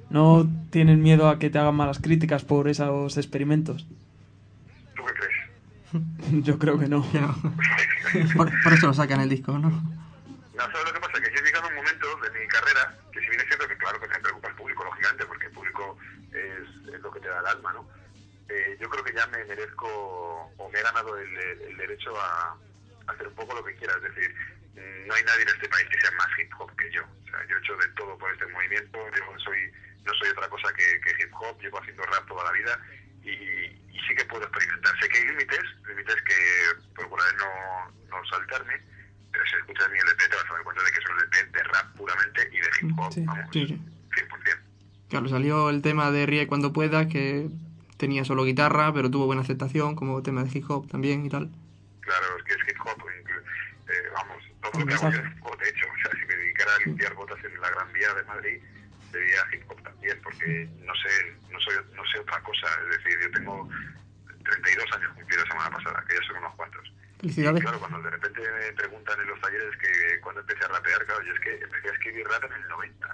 ¿No 0.09 0.47
tienes 0.71 0.97
miedo 0.97 1.29
a 1.29 1.39
que 1.39 1.49
te 1.49 1.59
hagan 1.59 1.75
malas 1.75 1.99
críticas 1.99 2.43
por 2.43 2.67
esos 2.67 3.17
experimentos? 3.17 3.85
¿Tú 4.95 5.03
qué 5.05 5.13
crees? 5.13 6.43
Yo 6.45 6.57
creo 6.57 6.79
que 6.79 6.87
no. 6.87 7.05
Por, 8.35 8.51
por 8.63 8.73
eso 8.73 8.87
lo 8.87 8.93
sacan 8.93 9.21
el 9.21 9.29
disco, 9.29 9.57
¿no? 9.57 9.69
No, 9.69 10.63
¿sabes 10.63 10.85
lo 10.85 10.93
que 10.93 10.99
pasa? 10.99 11.21
Que 11.21 11.29
yo 11.31 11.39
he 11.39 11.43
llegado 11.43 11.65
a 11.65 11.69
un 11.69 11.75
momento 11.75 12.07
de 12.17 12.39
mi 12.39 12.47
carrera, 12.47 12.97
que 13.11 13.19
si 13.19 13.27
bien 13.27 13.41
es 13.41 13.47
cierto 13.47 13.67
que 13.67 13.77
claro 13.77 13.99
que 13.99 14.07
me 14.07 14.19
preocupa 14.19 14.47
el 14.47 14.55
público, 14.55 14.83
lógicamente, 14.85 15.25
porque 15.25 15.45
el 15.45 15.51
público 15.51 15.97
es, 16.31 16.93
es 16.95 17.01
lo 17.01 17.11
que 17.11 17.19
te 17.19 17.27
da 17.27 17.39
el 17.41 17.45
alma, 17.45 17.73
¿no? 17.73 17.87
Eh, 18.49 18.77
yo 18.81 18.89
creo 18.89 19.03
que 19.03 19.13
ya 19.13 19.27
me 19.27 19.43
merezco 19.45 19.87
o 20.57 20.69
me 20.71 20.79
he 20.79 20.81
ganado 20.81 21.17
el, 21.17 21.37
el 21.37 21.77
derecho 21.77 22.09
a, 22.19 22.55
a 23.07 23.11
hacer 23.11 23.27
un 23.27 23.35
poco 23.35 23.53
lo 23.53 23.63
que 23.63 23.75
quiera. 23.75 23.93
Es 23.97 24.15
decir, 24.15 24.33
no 25.07 25.13
hay 25.13 25.23
nadie 25.23 25.43
en 25.43 25.49
este 25.49 25.69
país 25.69 25.87
que 25.89 26.01
sea 26.01 26.11
más 26.17 26.27
hip 26.39 26.51
hop 26.59 26.75
que 26.75 26.91
yo. 26.91 27.01
O 27.03 27.29
sea, 27.29 27.45
yo 27.47 27.55
he 27.55 27.59
hecho 27.59 27.75
de 27.77 27.87
todo 27.89 28.17
por 28.17 28.31
este 28.31 28.47
movimiento, 28.47 28.97
yo 29.15 29.39
soy, 29.39 29.71
no 30.07 30.13
soy 30.15 30.29
otra 30.29 30.47
cosa 30.49 30.73
que, 30.73 30.99
que 31.01 31.23
hip 31.23 31.33
hop, 31.35 31.59
llevo 31.61 31.79
haciendo 31.79 32.03
rap 32.03 32.25
toda 32.27 32.43
la 32.45 32.51
vida 32.51 32.79
y, 33.23 33.29
y 33.29 33.99
sí 34.07 34.15
que 34.15 34.25
puedo 34.25 34.43
experimentar. 34.43 34.95
Sé 34.99 35.09
que 35.09 35.17
hay 35.19 35.27
límites, 35.27 35.63
límites 35.87 36.15
que 36.23 36.35
procuraré 36.95 37.35
no, 37.37 37.91
no 38.09 38.25
saltarme, 38.25 38.81
pero 39.31 39.43
si 39.45 39.55
escuchas 39.57 39.91
mi 39.91 39.99
LP 39.99 40.29
te 40.29 40.35
vas 40.35 40.49
a 40.49 40.53
dar 40.53 40.63
cuenta 40.63 40.83
de 40.83 40.91
que 40.91 40.99
es 40.99 41.09
un 41.09 41.17
LP 41.19 41.57
de 41.57 41.63
rap 41.63 41.95
puramente 41.95 42.49
y 42.51 42.57
de 42.57 42.69
hip 42.81 42.99
hop, 42.99 43.13
Sí, 43.13 43.21
vamos, 43.25 43.45
sí, 43.51 43.67
sí. 43.67 43.81
100%. 44.15 44.59
Claro, 45.09 45.29
salió 45.29 45.69
el 45.69 45.81
tema 45.81 46.11
de 46.11 46.25
Ríe 46.25 46.47
cuando 46.47 46.73
pueda, 46.73 47.07
que 47.07 47.49
tenía 47.97 48.23
solo 48.25 48.43
guitarra, 48.45 48.93
pero 48.93 49.11
tuvo 49.11 49.25
buena 49.25 49.41
aceptación 49.41 49.95
como 49.95 50.23
tema 50.23 50.43
de 50.43 50.57
hip 50.57 50.69
hop 50.69 50.87
también 50.89 51.25
y 51.25 51.29
tal. 51.29 51.49
Claro, 52.01 52.37
es 52.37 52.43
que 52.43 52.53
es 52.53 52.69
hip 52.69 52.77
hop, 52.85 53.03
eh, 53.09 54.03
vamos, 54.13 54.43
todo 54.61 54.79
lo 54.79 54.85
que 54.85 54.93
hago 54.93 55.03
yo 55.03 55.09
mensaje. 55.11 55.27
es 55.27 55.37
hip 55.37 55.45
hop, 55.45 55.57
de 55.59 55.69
hecho, 55.69 55.85
o 55.87 56.01
sea, 56.01 56.11
si 56.19 56.25
me 56.27 56.35
dedicara 56.35 56.71
a 56.75 56.79
limpiar 56.85 57.13
botas 57.15 57.43
en 57.43 57.61
la 57.61 57.69
Gran 57.69 57.93
Vía 57.93 58.13
de 58.13 58.23
Madrid, 58.23 58.61
metería 59.05 59.41
hip 59.53 59.63
hop 59.71 59.81
también, 59.83 60.19
porque 60.23 60.69
no 60.85 60.93
sé, 60.95 61.35
no 61.51 61.59
soy, 61.59 61.75
no 61.95 62.03
sé 62.05 62.19
otra 62.19 62.41
cosa. 62.43 62.67
Es 62.83 62.97
decir, 62.97 63.19
yo 63.21 63.31
tengo 63.31 63.69
32 64.43 64.85
años 64.93 65.13
cumplidos 65.15 65.45
la 65.47 65.51
semana 65.51 65.77
pasada, 65.77 66.05
que 66.07 66.15
ya 66.15 66.27
son 66.27 66.37
unos 66.37 66.55
cuantos. 66.55 66.93
Felicidades. 67.37 67.61
Claro, 67.61 67.79
cuando 67.79 68.01
de 68.01 68.09
repente 68.09 68.41
me 68.41 68.73
preguntan 68.73 69.21
en 69.21 69.27
los 69.27 69.39
talleres 69.41 69.77
que 69.77 70.19
cuando 70.21 70.41
empecé 70.41 70.65
a 70.65 70.67
rapear, 70.69 71.05
claro, 71.05 71.21
yo 71.23 71.33
es 71.33 71.39
que 71.39 71.53
empecé 71.53 71.87
a 71.89 71.91
escribir 71.93 72.27
rap 72.27 72.43
en 72.45 72.53
el 72.53 72.67
90. 72.67 73.07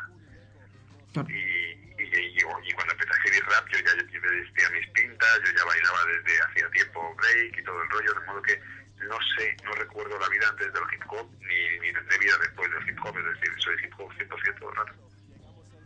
Claro. 1.11 1.29
Y, 1.29 1.33
y, 1.33 2.03
y- 2.03 2.37
y 2.39 2.71
cuando 2.71 2.93
empecé 2.93 3.11
a 3.11 3.15
escribir 3.19 3.43
rap, 3.51 3.67
yo 3.67 3.79
ya 3.79 3.93
yo 3.99 4.21
me 4.21 4.29
vestía 4.39 4.69
mis 4.71 4.87
pintas, 4.91 5.39
yo 5.45 5.51
ya 5.57 5.65
bailaba 5.65 5.99
desde 6.05 6.41
hacía 6.41 6.69
tiempo 6.71 7.15
break 7.15 7.57
y 7.59 7.63
todo 7.63 7.81
el 7.83 7.89
rollo, 7.89 8.13
de 8.13 8.25
modo 8.25 8.41
que 8.43 8.61
no 9.03 9.17
sé, 9.37 9.55
no 9.65 9.71
recuerdo 9.75 10.17
la 10.17 10.29
vida 10.29 10.47
antes 10.47 10.71
del 10.71 10.83
hip 10.93 11.03
hop 11.11 11.27
ni, 11.41 11.79
ni 11.83 11.91
de 11.91 12.17
vida 12.17 12.33
después 12.39 12.71
del 12.71 12.87
hip 12.89 12.97
hop, 13.03 13.17
es 13.19 13.25
decir, 13.25 13.51
soy 13.59 13.75
hip 13.83 13.93
hop 13.99 14.09
100% 14.13 14.73
rap. 14.73 14.89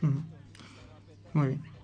Ujú. 0.04 0.24
Muy 1.34 1.48
bien. 1.48 1.77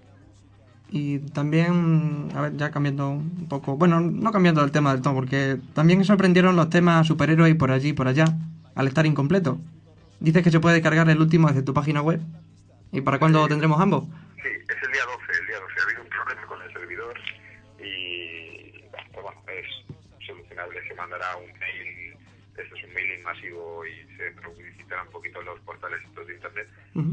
Y 0.96 1.18
también, 1.32 2.30
a 2.36 2.42
ver, 2.42 2.56
ya 2.56 2.70
cambiando 2.70 3.10
un 3.10 3.48
poco, 3.50 3.76
bueno, 3.78 4.00
no 4.00 4.32
cambiando 4.32 4.64
el 4.64 4.72
tema 4.72 4.94
del 4.94 5.02
todo, 5.02 5.16
porque 5.16 5.58
también 5.74 6.06
sorprendieron 6.06 6.56
los 6.56 6.70
temas 6.70 7.08
superhéroes 7.08 7.50
y 7.50 7.56
por 7.56 7.72
allí 7.72 7.90
y 7.90 7.94
por 7.94 8.08
allá, 8.08 8.26
al 8.76 8.88
estar 8.88 9.08
incompleto. 9.08 9.58
Dices 10.20 10.44
que 10.44 10.52
se 10.52 10.60
puede 10.60 10.84
cargar 10.84 11.10
el 11.10 11.20
último 11.20 11.48
desde 11.48 11.64
tu 11.64 11.74
página 11.74 12.04
web. 12.04 12.22
¿Y 12.92 13.02
para 13.02 13.18
cuándo 13.18 13.48
tendremos 13.48 13.82
ambos? 13.82 14.04
Sí, 14.36 14.50
es 14.50 14.84
el 14.84 14.92
día 14.92 15.02
12, 15.04 15.42
el 15.42 15.48
día 15.48 15.60
12. 15.62 15.74
Ha 15.80 15.84
habido 15.84 16.04
un 16.04 16.10
problema 16.10 16.46
con 16.46 16.62
el 16.62 16.74
servidor 16.74 17.20
y, 17.80 18.84
bueno, 19.16 19.32
es 19.48 20.28
solucionable. 20.28 20.80
Se 20.88 20.94
mandará 20.94 21.26
un 21.38 21.48
mail, 21.58 22.13
este 22.58 22.78
es 22.78 22.84
un 22.84 22.94
mailing 22.94 23.24
masivo 23.24 23.86
y 23.86 24.16
se 24.16 24.32
publicitará 24.42 25.04
un 25.04 25.10
poquito 25.10 25.40
en 25.40 25.46
los 25.46 25.60
portales 25.62 26.00
estos 26.06 26.28
de 26.28 26.36
internet. 26.36 26.68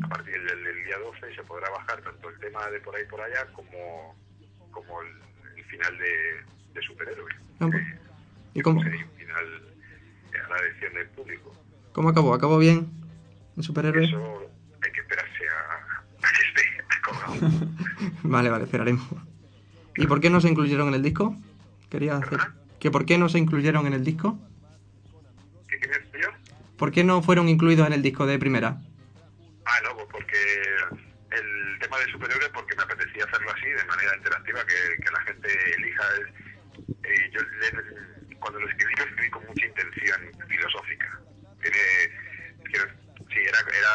A 0.05 0.09
partir 0.09 0.35
del, 0.35 0.65
del 0.65 0.85
día 0.85 0.99
12 0.99 1.35
se 1.35 1.43
podrá 1.45 1.71
bajar 1.71 2.03
tanto 2.03 2.29
el 2.29 2.39
tema 2.39 2.69
de 2.71 2.81
por 2.81 2.95
ahí 2.95 3.05
por 3.07 3.21
allá 3.21 3.47
como, 3.55 4.15
como 4.71 5.03
el, 5.03 5.09
el 5.57 5.65
final 5.65 5.99
de, 5.99 6.45
de 6.75 6.83
superhéroes. 6.83 7.37
Ah, 7.61 7.69
pues. 7.71 7.83
Eh, 7.83 7.99
¿Y 8.55 8.61
cómo, 8.61 8.83
sería 8.83 9.05
un 9.05 9.13
final 9.13 9.63
eh, 10.35 10.39
a 10.45 10.49
la 10.51 10.57
elección 10.59 10.95
del 10.95 11.09
público. 11.09 11.53
cómo 11.93 12.09
acabó? 12.11 12.35
¿Acabó 12.35 12.59
bien 12.59 12.91
el 13.57 13.63
superhéroe? 13.63 14.05
Eso 14.05 14.51
hay 14.85 14.93
que 14.93 15.01
esperarse 15.01 15.49
a, 15.49 16.27
a 16.27 16.33
que 16.33 16.47
esté 16.49 16.85
acabado. 16.99 17.67
Vale, 18.23 18.51
vale, 18.51 18.65
esperaremos. 18.65 19.05
¿Y 19.97 20.07
por 20.07 20.21
qué 20.21 20.31
no 20.31 20.41
se 20.41 20.49
incluyeron 20.49 20.89
en 20.89 20.95
el 20.95 21.03
disco? 21.03 21.35
Quería 21.89 22.17
hacer... 22.17 22.39
¿Que 22.79 22.91
por 22.91 23.05
qué 23.05 23.19
no 23.19 23.29
se 23.29 23.39
incluyeron 23.39 23.87
en 23.87 23.93
el 23.93 24.05
disco? 24.05 24.39
¿Por 26.81 26.93
qué 26.93 27.05
no 27.05 27.21
fueron 27.21 27.47
incluidos 27.51 27.87
en 27.87 27.93
el 27.93 28.01
disco 28.01 28.25
de 28.25 28.39
primera? 28.39 28.79
Ah, 29.67 29.81
no, 29.85 29.95
pues 29.97 30.07
porque 30.11 30.41
el 31.31 31.79
tema 31.79 31.99
de 31.99 32.07
superhéroes, 32.11 32.49
porque 32.55 32.75
me 32.75 32.83
apetecía 32.85 33.25
hacerlo 33.27 33.53
así, 33.53 33.67
de 33.69 33.85
manera 33.85 34.17
interactiva, 34.17 34.65
que, 34.65 34.97
que 35.05 35.11
la 35.13 35.21
gente 35.21 35.49
elija. 35.77 36.05
el- 36.17 36.33
eh, 37.05 37.31
yo 37.35 37.41
le- 37.43 38.37
cuando 38.39 38.61
lo 38.61 38.69
escribí, 38.71 38.95
lo 38.97 39.05
escribí 39.05 39.29
con 39.31 39.47
mucha 39.47 39.67
intención 39.67 40.21
filosófica. 40.49 41.21
Tiene, 41.61 41.79
quiero- 42.65 42.89
sí, 43.29 43.41
era, 43.45 43.59
era 43.61 43.95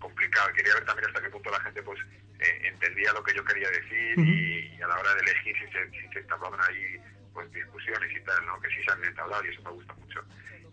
complicado. 0.00 0.52
Quería 0.52 0.74
ver 0.74 0.84
también 0.84 1.08
hasta 1.08 1.22
qué 1.22 1.30
punto 1.30 1.50
la 1.50 1.60
gente 1.60 1.82
pues 1.82 1.98
eh, 2.40 2.60
entendía 2.68 3.10
lo 3.14 3.22
que 3.24 3.34
yo 3.34 3.42
quería 3.44 3.70
decir 3.70 4.18
y, 4.18 4.76
y 4.76 4.82
a 4.82 4.86
la 4.86 4.98
hora 5.00 5.14
de 5.14 5.20
elegir 5.22 5.56
si 5.56 5.66
se, 5.72 5.90
si 5.96 6.12
se 6.12 6.20
ahí 6.68 7.00
pues 7.32 7.50
discusiones 7.52 8.10
y 8.14 8.20
tal, 8.24 8.44
¿no? 8.44 8.60
Que 8.60 8.68
sí 8.68 8.84
se 8.84 8.92
han 8.92 9.02
entablado 9.02 9.42
y 9.46 9.48
eso 9.48 9.62
me 9.62 9.70
gusta 9.70 9.94
mucho. 9.94 10.20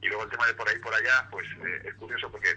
Y 0.05 0.07
luego 0.07 0.24
el 0.24 0.29
tema 0.29 0.45
de 0.45 0.53
por 0.53 0.69
ahí 0.69 0.77
por 0.77 0.93
allá, 0.93 1.27
pues 1.31 1.47
eh, 1.65 1.81
es 1.85 1.95
curioso 1.95 2.31
porque 2.31 2.55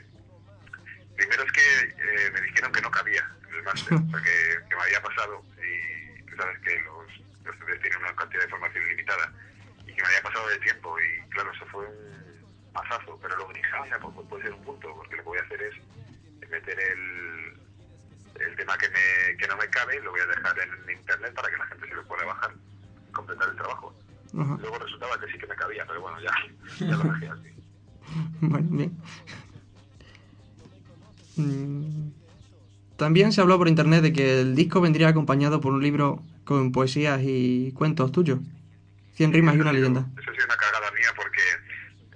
primero 1.17 1.43
es 1.45 1.52
que 1.52 1.83
eh, 1.83 2.31
me 2.31 2.43
dijeron 2.43 2.71
que 2.71 2.83
no 2.83 2.90
cabía 2.90 3.26
el 3.50 3.62
máster, 3.62 3.95
o 4.07 4.11
sea, 4.11 4.21
que, 4.21 4.69
que 4.69 4.76
me 4.76 4.83
había 4.83 5.00
pasado 5.00 5.43
y 5.57 6.23
tú 6.25 6.37
sabes 6.37 6.59
que 6.61 6.78
los, 6.81 7.07
los 7.45 7.55
estudiantes 7.55 7.81
tienen 7.81 8.00
una 8.00 8.14
cantidad 8.17 8.40
de 8.40 8.47
información 8.49 8.88
limitada 8.88 9.33
y 9.87 9.95
que 9.95 10.02
me 10.02 10.09
había 10.09 10.23
pasado 10.23 10.47
de 10.49 10.59
tiempo 10.59 10.95
y 11.00 11.31
claro, 11.31 11.50
eso 11.50 11.64
fue 11.73 11.87
un 11.87 12.73
mazazo, 12.75 13.19
pero 13.23 13.35
luego 13.37 13.52
dije, 13.55 13.71
ah, 13.73 13.81
mira, 13.83 13.99
pues, 13.99 14.14
pues 14.14 14.28
puede 14.28 14.43
ser 14.43 14.52
un 14.52 14.64
punto, 14.64 14.95
porque 14.95 15.17
lo 15.17 15.23
que 15.23 15.28
voy 15.28 15.38
a 15.38 15.43
hacer 15.43 15.62
es 15.62 16.50
meter 16.50 16.78
el, 16.78 17.57
el 18.40 18.57
tema 18.57 18.76
que, 18.76 18.90
me, 18.90 19.37
que 19.38 19.49
no 19.49 19.57
me 19.57 19.71
cabe, 19.71 19.99
lo 20.02 20.11
voy 20.11 20.21
a 20.21 20.26
dejar 20.26 20.55
en 20.59 20.99
internet 20.99 21.33
para 21.33 21.49
que 21.49 21.57
la 21.57 21.67
gente 21.67 21.88
se 21.88 21.95
lo 21.95 22.05
pueda 22.05 22.26
bajar 22.26 22.52
y 23.09 23.12
completar 23.12 23.49
el 23.49 23.57
trabajo. 23.57 23.95
Ajá. 24.37 24.57
Luego 24.61 24.79
resultaba 24.79 25.19
que 25.21 25.33
sí 25.33 25.39
que 25.39 25.47
me 25.47 25.55
cabía, 25.57 25.85
pero 25.87 26.01
bueno, 26.03 26.19
ya, 26.21 26.33
ya 26.81 26.97
lo 26.97 27.13
dejé 27.13 27.29
así. 27.29 27.49
Bueno, 28.41 28.69
bien. 28.71 28.97
Mm, 31.37 32.11
También 32.97 33.33
se 33.33 33.41
habló 33.41 33.59
por 33.59 33.69
internet 33.69 34.03
de 34.03 34.13
que 34.13 34.41
el 34.41 34.55
disco 34.57 34.81
vendría 34.81 35.09
acompañado 35.09 35.61
por 35.61 35.73
un 35.73 35.83
libro 35.83 36.23
con 36.45 36.73
poesías 36.73 37.21
y 37.23 37.73
cuentos 37.73 38.11
tuyos. 38.13 38.41
Cien 39.15 39.33
rimas 39.33 39.57
y 39.57 39.61
una 39.61 39.73
leyenda. 39.73 40.07
Eso 40.19 40.31
ha 40.31 40.35
sido 40.35 40.45
una 40.47 40.57
cagada 40.57 40.91
mía 40.93 41.11
porque 41.17 41.43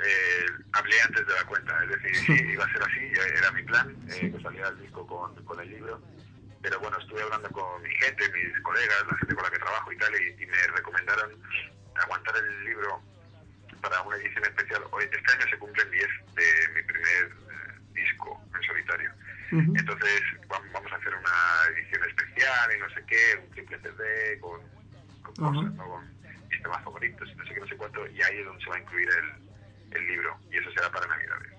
eh, 0.07 0.47
hablé 0.73 1.01
antes 1.03 1.27
de 1.27 1.33
la 1.35 1.45
cuenta. 1.45 1.85
Es 1.85 1.91
decir, 1.91 2.17
sí, 2.39 2.45
iba 2.53 2.65
a 2.65 2.73
ser 2.73 2.83
así, 2.83 3.01
era 3.39 3.53
mi 3.53 3.63
plan, 3.65 3.95
eh, 4.09 4.33
que 4.35 4.43
saliera 4.43 4.69
el 4.69 4.81
disco 4.81 5.07
con, 5.07 5.35
con 5.45 5.61
el 5.61 5.69
libro. 5.71 6.01
Pero 6.63 6.79
bueno, 6.81 6.97
estuve 6.99 7.23
hablando 7.23 7.51
con 7.51 7.83
mi 7.83 7.91
gente, 7.97 8.25
mis 8.33 8.61
colegas, 8.63 9.05
la 9.11 9.17
gente 9.19 9.35
con 9.35 9.45
la 9.45 9.51
que 9.51 9.59
trabajo 9.59 9.93
y 9.93 9.97
tal, 9.99 10.13
y, 10.15 10.43
y 10.43 10.47
me 10.47 10.57
recomendaron 10.77 11.31
aguantar 12.01 12.35
el 12.37 12.65
libro 12.65 13.01
para 13.81 14.01
una 14.03 14.17
edición 14.17 14.45
especial. 14.45 14.83
Hoy, 14.93 15.05
este 15.05 15.33
año 15.33 15.47
se 15.51 15.59
cumplen 15.59 15.91
10 15.91 16.07
de 16.37 16.75
mi 16.75 16.83
primer 16.83 17.25
eh, 17.25 17.81
disco 17.95 18.41
en 18.55 18.63
solitario. 18.63 19.11
Entonces 19.53 20.23
vam- 20.49 20.73
vamos 20.73 20.91
a 20.93 20.97
hacer 20.97 21.13
una 21.15 21.77
edición 21.77 22.03
especial 22.09 22.71
y 22.75 22.81
no 22.81 22.89
sé 22.91 23.05
qué, 23.07 23.39
un 23.45 23.51
triple 23.51 23.79
CD 23.81 24.41
con, 24.41 24.61
cosas, 25.37 25.75
¿no? 25.75 25.85
con 25.87 26.05
mis 26.49 26.63
temas 26.63 26.83
favoritos 26.85 27.29
y 27.31 27.35
no 27.37 27.45
sé 27.45 27.55
qué, 27.55 27.61
no 27.61 27.67
sé 27.67 27.77
cuánto, 27.77 28.07
y 28.07 28.23
ahí 28.23 28.39
es 28.39 28.47
donde 28.47 28.65
se 28.65 28.71
va 28.71 28.77
a 28.77 28.81
incluir 28.81 29.09
el, 29.11 29.97
el 29.99 30.07
libro, 30.09 30.39
y 30.51 30.57
eso 30.57 30.71
será 30.73 30.91
para 30.91 31.07
Navidades. 31.07 31.53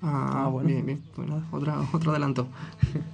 Ah, 0.00 0.44
Ah, 0.44 0.48
bueno. 0.48 0.68
Bien, 0.68 0.86
bien. 0.86 1.02
Nada, 1.18 1.42
otra, 1.52 1.74
otro 1.92 2.10
adelanto. 2.10 2.48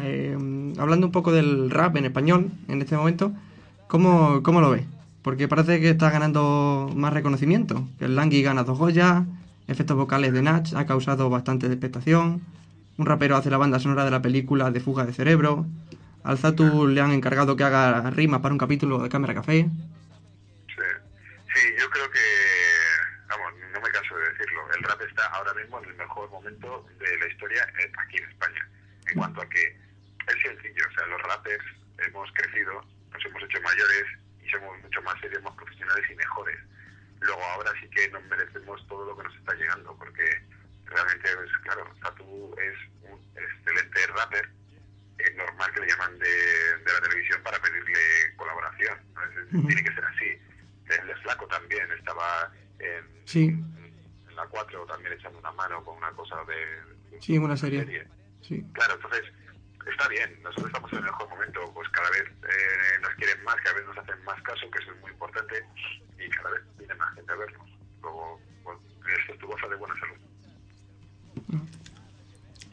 Eh, 0.00 0.36
hablando 0.78 1.06
un 1.06 1.12
poco 1.12 1.32
del 1.32 1.70
rap 1.70 1.96
en 1.96 2.04
español 2.04 2.50
en 2.68 2.82
este 2.82 2.94
momento, 2.96 3.32
¿cómo, 3.88 4.42
cómo 4.42 4.60
lo 4.60 4.70
ves? 4.70 4.84
Porque 5.22 5.48
parece 5.48 5.80
que 5.80 5.90
está 5.90 6.10
ganando 6.10 6.90
más 6.94 7.12
reconocimiento. 7.12 7.88
Que 7.98 8.04
el 8.04 8.16
Langui 8.16 8.42
gana 8.42 8.64
dos 8.64 8.78
joyas, 8.78 9.24
efectos 9.66 9.96
vocales 9.96 10.32
de 10.32 10.42
Nach 10.42 10.72
ha 10.74 10.86
causado 10.86 11.28
bastante 11.28 11.66
expectación. 11.66 12.42
Un 12.96 13.06
rapero 13.06 13.36
hace 13.36 13.50
la 13.50 13.58
banda 13.58 13.78
sonora 13.78 14.04
de 14.04 14.10
la 14.10 14.22
película 14.22 14.70
de 14.70 14.80
Fuga 14.80 15.04
de 15.04 15.12
Cerebro. 15.12 15.66
Al 16.24 16.38
Zatu 16.38 16.86
le 16.86 17.00
han 17.00 17.12
encargado 17.12 17.56
que 17.56 17.64
haga 17.64 18.10
rimas 18.10 18.40
para 18.40 18.52
un 18.52 18.58
capítulo 18.58 18.98
de 18.98 19.08
Cámara 19.08 19.34
Café. 19.34 19.68
Sí. 20.68 20.82
Sí, 21.54 21.66
yo 21.78 21.90
creo 21.90 22.10
que, 22.10 22.18
vamos, 23.28 23.52
no 23.72 23.80
me 23.80 23.90
canso 23.90 24.16
de 24.16 24.28
decirlo, 24.30 24.60
el 24.76 24.82
rap 24.84 25.00
está 25.00 25.26
ahora 25.26 25.54
mismo 25.54 25.82
en 25.82 25.90
el 25.90 25.96
mejor 25.96 26.30
momento 26.30 26.86
de 26.98 27.18
la 27.18 27.26
historia 27.26 27.62
eh, 27.80 27.90
aquí 27.98 28.16
en 28.18 28.28
España. 28.28 28.68
En 29.10 29.18
cuanto 29.18 29.40
a 29.40 29.48
que 29.48 29.62
es 29.64 30.42
sencillo, 30.42 30.84
o 30.88 30.94
sea, 30.94 31.06
los 31.06 31.22
rappers 31.22 31.64
hemos 32.06 32.30
crecido, 32.32 32.84
nos 33.18 33.26
hemos 33.26 33.42
hecho 33.42 33.60
mayores 33.62 34.04
y 34.44 34.48
somos 34.48 34.78
mucho 34.82 35.02
más 35.02 35.20
serios, 35.20 35.42
más 35.42 35.54
profesionales 35.54 36.04
y 36.10 36.14
mejores. 36.14 36.56
Luego 37.20 37.42
ahora 37.42 37.72
sí 37.80 37.88
que 37.90 38.08
nos 38.10 38.22
merecemos 38.24 38.86
todo 38.86 39.04
lo 39.06 39.16
que 39.16 39.24
nos 39.24 39.34
está 39.36 39.54
llegando, 39.54 39.96
porque 39.98 40.24
realmente, 40.84 41.28
pues, 41.36 41.50
claro, 41.64 41.84
Zatu 42.02 42.54
es 42.60 42.76
un 43.10 43.20
excelente 43.36 44.06
rapper, 44.14 44.48
es 45.18 45.34
normal 45.36 45.72
que 45.72 45.80
le 45.80 45.88
llaman 45.88 46.18
de, 46.18 46.28
de 46.28 46.92
la 46.92 47.00
televisión 47.00 47.42
para 47.42 47.58
pedirle 47.60 47.98
colaboración. 48.36 48.98
¿no? 49.14 49.22
Es-. 49.24 49.66
Tiene 49.66 49.82
que 49.82 49.94
ser 49.94 50.04
así. 50.04 50.38
El 51.00 51.06
de 51.08 51.16
Flaco 51.16 51.46
también 51.48 51.90
estaba 51.92 52.52
en, 52.78 53.04
Sí. 53.26 53.46
en 53.48 54.36
la 54.36 54.46
4 54.46 54.86
también 54.86 55.12
echando 55.14 55.38
una 55.40 55.50
mano 55.52 55.84
con 55.84 55.96
una 55.96 56.10
cosa 56.12 56.36
de 56.44 57.20
Sí, 57.20 57.36
una 57.36 57.56
serie. 57.56 58.06
Sí. 58.42 58.64
Claro, 58.72 58.94
entonces 58.94 59.24
está 59.90 60.06
bien, 60.08 60.40
nosotros 60.42 60.66
estamos 60.68 60.92
en 60.92 60.98
el 60.98 61.04
mejor 61.04 61.28
momento, 61.30 61.72
pues 61.74 61.88
cada 61.88 62.08
vez 62.10 62.24
eh, 62.28 62.98
nos 63.00 63.12
quieren 63.14 63.42
más, 63.42 63.56
cada 63.56 63.74
vez 63.74 63.86
nos 63.86 63.98
hacen 63.98 64.17
más 64.28 64.40
caso, 64.42 64.70
que 64.70 64.78
eso 64.82 64.92
es 64.92 65.00
muy 65.00 65.10
importante, 65.10 65.54
y 66.24 66.28
cada 66.30 66.50
vez 66.50 66.60
viene 66.78 66.94
más 66.94 67.14
gente 67.14 67.32
a 67.32 67.36
vernos. 67.36 67.68
Luego, 68.02 68.40
bueno, 68.62 68.80
esto 69.20 69.32
es 69.32 69.38
tu 69.40 69.46
goza 69.46 69.66
de 69.68 69.76
buena 69.76 69.94
salud. 69.98 70.16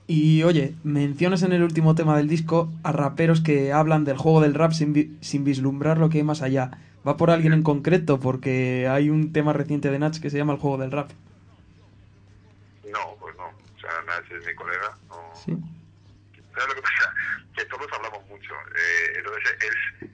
Y 0.07 0.43
oye, 0.43 0.75
mencionas 0.83 1.41
en 1.41 1.51
el 1.53 1.63
último 1.63 1.95
tema 1.95 2.15
del 2.17 2.27
disco 2.27 2.71
a 2.83 2.91
raperos 2.91 3.41
que 3.41 3.73
hablan 3.73 4.03
del 4.05 4.17
juego 4.17 4.39
del 4.41 4.53
rap 4.53 4.71
sin, 4.71 4.93
vi- 4.93 5.17
sin 5.21 5.43
vislumbrar 5.43 5.97
lo 5.97 6.09
que 6.09 6.19
hay 6.19 6.23
más 6.23 6.41
allá. 6.43 6.71
¿Va 7.07 7.17
por 7.17 7.31
alguien 7.31 7.53
en 7.53 7.63
concreto? 7.63 8.19
Porque 8.19 8.87
hay 8.87 9.09
un 9.09 9.33
tema 9.33 9.53
reciente 9.53 9.89
de 9.89 9.97
Nach 9.99 10.19
que 10.19 10.29
se 10.29 10.37
llama 10.37 10.53
el 10.53 10.59
juego 10.59 10.77
del 10.77 10.91
rap. 10.91 11.09
No, 12.91 13.15
pues 13.19 13.35
no, 13.35 13.45
o 13.47 13.79
sea, 13.79 13.89
Nach 14.05 14.29
es 14.31 14.45
mi 14.45 14.53
colega, 14.53 14.95
no, 15.09 15.15
Sí. 15.43 15.55
¿Sabes 16.53 16.69
lo 16.69 16.75
que 16.75 16.81
pasa? 16.83 17.13
Que 17.55 17.65
todos 17.65 17.87
hablamos 17.91 18.29
mucho. 18.29 18.53
Eh, 18.53 19.13
entonces 19.17 19.57
es, 19.59 20.04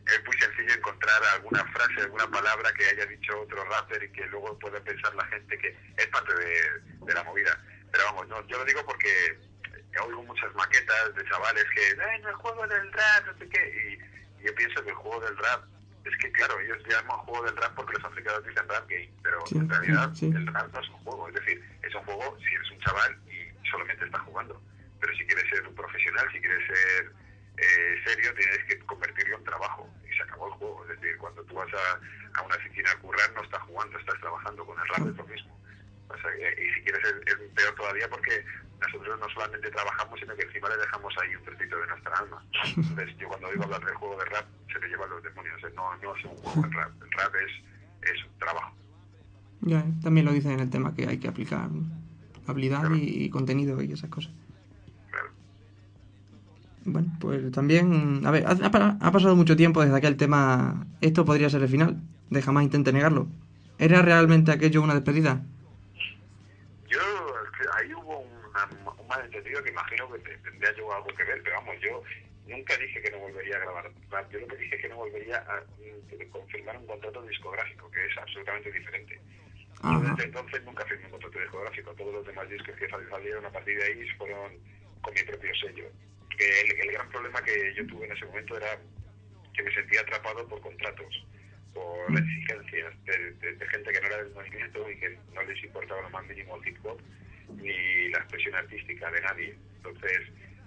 encontrar 1.11 1.33
alguna 1.35 1.65
frase, 1.73 2.01
alguna 2.01 2.27
palabra 2.29 2.71
que 2.73 2.85
haya 2.85 3.05
dicho 3.05 3.41
otro 3.41 3.63
rapper 3.65 4.03
y 4.03 4.11
que 4.11 4.25
luego 4.27 4.57
pueda 4.59 4.79
pensar 4.81 5.13
la 5.15 5.25
gente 5.25 5.57
que 5.57 5.75
es 5.97 6.07
parte 6.07 6.33
de, 6.35 7.05
de 7.05 7.13
la 7.13 7.23
movida. 7.23 7.57
Pero 7.91 8.05
vamos, 8.05 8.27
no, 8.29 8.45
yo 8.47 8.57
lo 8.57 8.65
digo 8.65 8.85
porque 8.85 9.37
oigo 10.05 10.23
muchas 10.23 10.53
maquetas 10.55 11.13
de 11.15 11.25
chavales 11.25 11.65
que, 11.75 11.95
no 11.97 12.29
el 12.29 12.35
juego 12.35 12.65
del 12.67 12.91
rap, 12.93 13.25
no 13.25 13.37
sé 13.37 13.49
qué, 13.49 13.99
y, 14.39 14.41
y 14.41 14.45
yo 14.47 14.55
pienso 14.55 14.81
que 14.83 14.89
el 14.89 14.95
juego 14.95 15.19
del 15.19 15.37
rap, 15.37 15.63
es 16.05 16.17
que 16.17 16.31
claro, 16.31 16.59
ellos 16.61 16.77
llaman 16.87 17.17
juego 17.19 17.43
del 17.45 17.57
rap 17.57 17.75
porque 17.75 17.93
los 17.97 18.05
africanos 18.05 18.45
dicen 18.47 18.67
rap 18.69 18.87
game, 18.89 19.11
pero 19.21 19.45
Sí, 19.45 19.57
en 19.57 19.69
realidad 19.69 20.09
sí, 20.13 20.31
sí. 20.31 20.35
el 20.37 20.47
rap 20.47 20.71
no 20.73 20.79
es 20.79 20.89
un 20.89 20.97
juego, 21.03 21.27
es 21.27 21.35
decir, 21.35 21.63
es 21.83 21.93
un 21.93 22.03
juego 22.05 22.37
si 22.39 22.53
eres 22.55 22.71
un 22.71 22.79
chaval 22.79 23.19
y 23.27 23.67
solamente 23.69 24.05
estás 24.05 24.21
jugando, 24.21 24.61
pero 25.01 25.13
si 25.17 25.25
quieres 25.25 25.49
ser 25.49 25.67
un 25.67 25.75
profesional, 25.75 26.27
si 26.31 26.39
quieres 26.39 26.67
ser 26.67 27.11
eh, 27.61 28.01
serio, 28.05 28.33
tienes 28.33 28.63
que 28.65 28.79
convertirlo 28.79 29.37
en 29.37 29.43
trabajo 29.43 29.87
y 30.03 30.15
se 30.15 30.23
acabó 30.23 30.47
el 30.47 30.53
juego, 30.53 30.83
es 30.83 30.99
decir, 30.99 31.17
cuando 31.17 31.43
tú 31.43 31.55
vas 31.55 31.69
a, 31.73 32.39
a 32.39 32.43
una 32.43 32.55
oficina 32.55 32.91
a 32.91 32.99
currar 32.99 33.31
no 33.35 33.43
estás 33.43 33.61
jugando, 33.61 33.99
estás 33.99 34.19
trabajando 34.19 34.65
con 34.65 34.79
el 34.79 34.87
rap 34.87 35.07
es 35.07 35.15
lo 35.15 35.25
mismo. 35.25 35.57
O 36.09 36.17
sea, 36.17 36.31
eh, 36.39 36.55
y 36.57 36.73
si 36.73 36.81
quieres 36.81 37.01
es, 37.05 37.33
es 37.33 37.37
peor 37.53 37.75
todavía 37.75 38.09
porque 38.09 38.43
nosotros 38.81 39.19
no 39.19 39.29
solamente 39.29 39.69
trabajamos, 39.69 40.19
sino 40.19 40.35
que 40.35 40.41
encima 40.43 40.69
le 40.69 40.77
dejamos 40.77 41.13
ahí 41.21 41.35
un 41.35 41.43
trocito 41.43 41.77
de 41.77 41.87
nuestra 41.87 42.15
alma. 42.17 42.43
Entonces, 42.75 43.17
yo 43.17 43.27
cuando 43.27 43.51
digo 43.51 43.63
hablar 43.63 43.85
del 43.85 43.95
juego 43.95 44.17
de 44.17 44.25
rap, 44.25 44.45
se 44.73 44.79
me 44.79 44.87
llevan 44.87 45.09
los 45.09 45.23
demonios. 45.23 45.61
No, 45.75 45.95
no 45.97 46.15
es 46.15 46.25
un 46.25 46.35
juego 46.37 46.67
de 46.67 46.75
rap. 46.75 46.91
El 47.01 47.11
rap 47.11 47.35
es, 47.35 48.09
es 48.09 48.25
un 48.25 48.39
trabajo. 48.39 48.75
Ya, 49.61 49.85
también 50.01 50.25
lo 50.25 50.33
dicen 50.33 50.53
en 50.53 50.61
el 50.61 50.69
tema 50.71 50.95
que 50.95 51.07
hay 51.07 51.19
que 51.19 51.27
aplicar 51.27 51.69
habilidad 52.47 52.89
y, 52.91 53.25
y 53.25 53.29
contenido 53.29 53.81
y 53.83 53.91
esas 53.91 54.09
cosas. 54.09 54.33
Bueno, 56.83 57.09
pues 57.19 57.51
también, 57.51 58.21
a 58.25 58.31
ver, 58.31 58.45
ha, 58.47 58.51
ha 58.51 58.71
pa- 58.71 58.97
ha 58.99 59.11
pasado 59.11 59.35
mucho 59.35 59.55
tiempo 59.55 59.81
desde 59.83 59.95
aquel 59.95 60.17
tema, 60.17 60.85
esto 61.01 61.25
podría 61.25 61.49
ser 61.49 61.61
el 61.61 61.69
final, 61.69 62.01
de 62.29 62.41
jamás 62.41 62.63
intente 62.63 62.91
negarlo. 62.91 63.27
¿Era 63.77 64.01
realmente 64.01 64.51
aquello 64.51 64.81
una 64.81 64.95
despedida? 64.95 65.41
Yo, 66.87 66.99
ahí 67.77 67.93
hubo 67.93 68.19
una- 68.19 68.93
un 68.99 69.07
malentendido 69.07 69.63
que 69.63 69.69
imagino 69.71 70.11
que 70.11 70.19
te- 70.19 70.37
tendría 70.39 70.75
yo 70.75 70.91
algo 70.93 71.07
que 71.15 71.23
ver, 71.23 71.41
pero 71.43 71.55
vamos, 71.57 71.75
yo 71.81 72.01
nunca 72.47 72.75
dije 72.77 73.01
que 73.01 73.11
no 73.11 73.19
volvería 73.19 73.55
a 73.57 73.59
grabar 73.59 73.91
rap. 74.09 74.31
Yo 74.31 74.39
lo 74.39 74.47
que 74.47 74.57
dije 74.57 74.75
es 74.75 74.81
que 74.81 74.89
no 74.89 74.95
volvería 74.97 75.37
a 75.37 75.61
mm, 75.61 76.31
confirmar 76.31 76.77
un 76.77 76.87
contrato 76.87 77.21
discográfico, 77.23 77.89
que 77.91 78.05
es 78.05 78.17
absolutamente 78.17 78.71
diferente. 78.71 79.19
Yo 79.83 79.99
desde 80.01 80.23
entonces 80.25 80.63
nunca 80.65 80.85
firmé 80.85 81.05
un 81.05 81.11
contrato 81.11 81.39
discográfico. 81.39 81.91
Todos 81.93 82.13
los 82.13 82.25
demás 82.27 82.49
discos 82.49 82.75
que 82.75 82.89
sal- 82.89 83.07
salieron 83.09 83.45
a 83.45 83.49
partir 83.51 83.77
de 83.77 83.83
ahí 83.83 84.09
fueron 84.17 84.51
con 85.01 85.13
mi 85.13 85.21
propio 85.23 85.51
sello. 85.55 85.85
Que 86.37 86.61
el, 86.61 86.79
el 86.79 86.91
gran 86.91 87.09
problema 87.09 87.41
que 87.43 87.73
yo 87.75 87.85
tuve 87.87 88.05
en 88.05 88.13
ese 88.13 88.25
momento 88.25 88.57
era 88.57 88.77
que 89.53 89.63
me 89.63 89.73
sentía 89.73 90.01
atrapado 90.01 90.47
por 90.47 90.61
contratos, 90.61 91.25
por 91.73 92.11
exigencias 92.17 92.93
de, 93.05 93.31
de- 93.33 93.53
de 93.55 93.67
gente 93.67 93.91
que 93.91 94.01
no 94.01 94.07
era 94.07 94.23
del 94.23 94.33
movimiento 94.33 94.89
y 94.89 94.97
que 94.97 95.17
no 95.33 95.43
les 95.43 95.63
importaba 95.63 96.01
lo 96.01 96.09
más 96.09 96.25
mínimo 96.25 96.55
el 96.57 96.67
hip 96.67 96.77
hop 96.85 96.99
ni 97.57 98.07
la 98.09 98.19
expresión 98.19 98.55
artística 98.55 99.11
de 99.11 99.21
nadie. 99.21 99.55
Entonces 99.77 100.19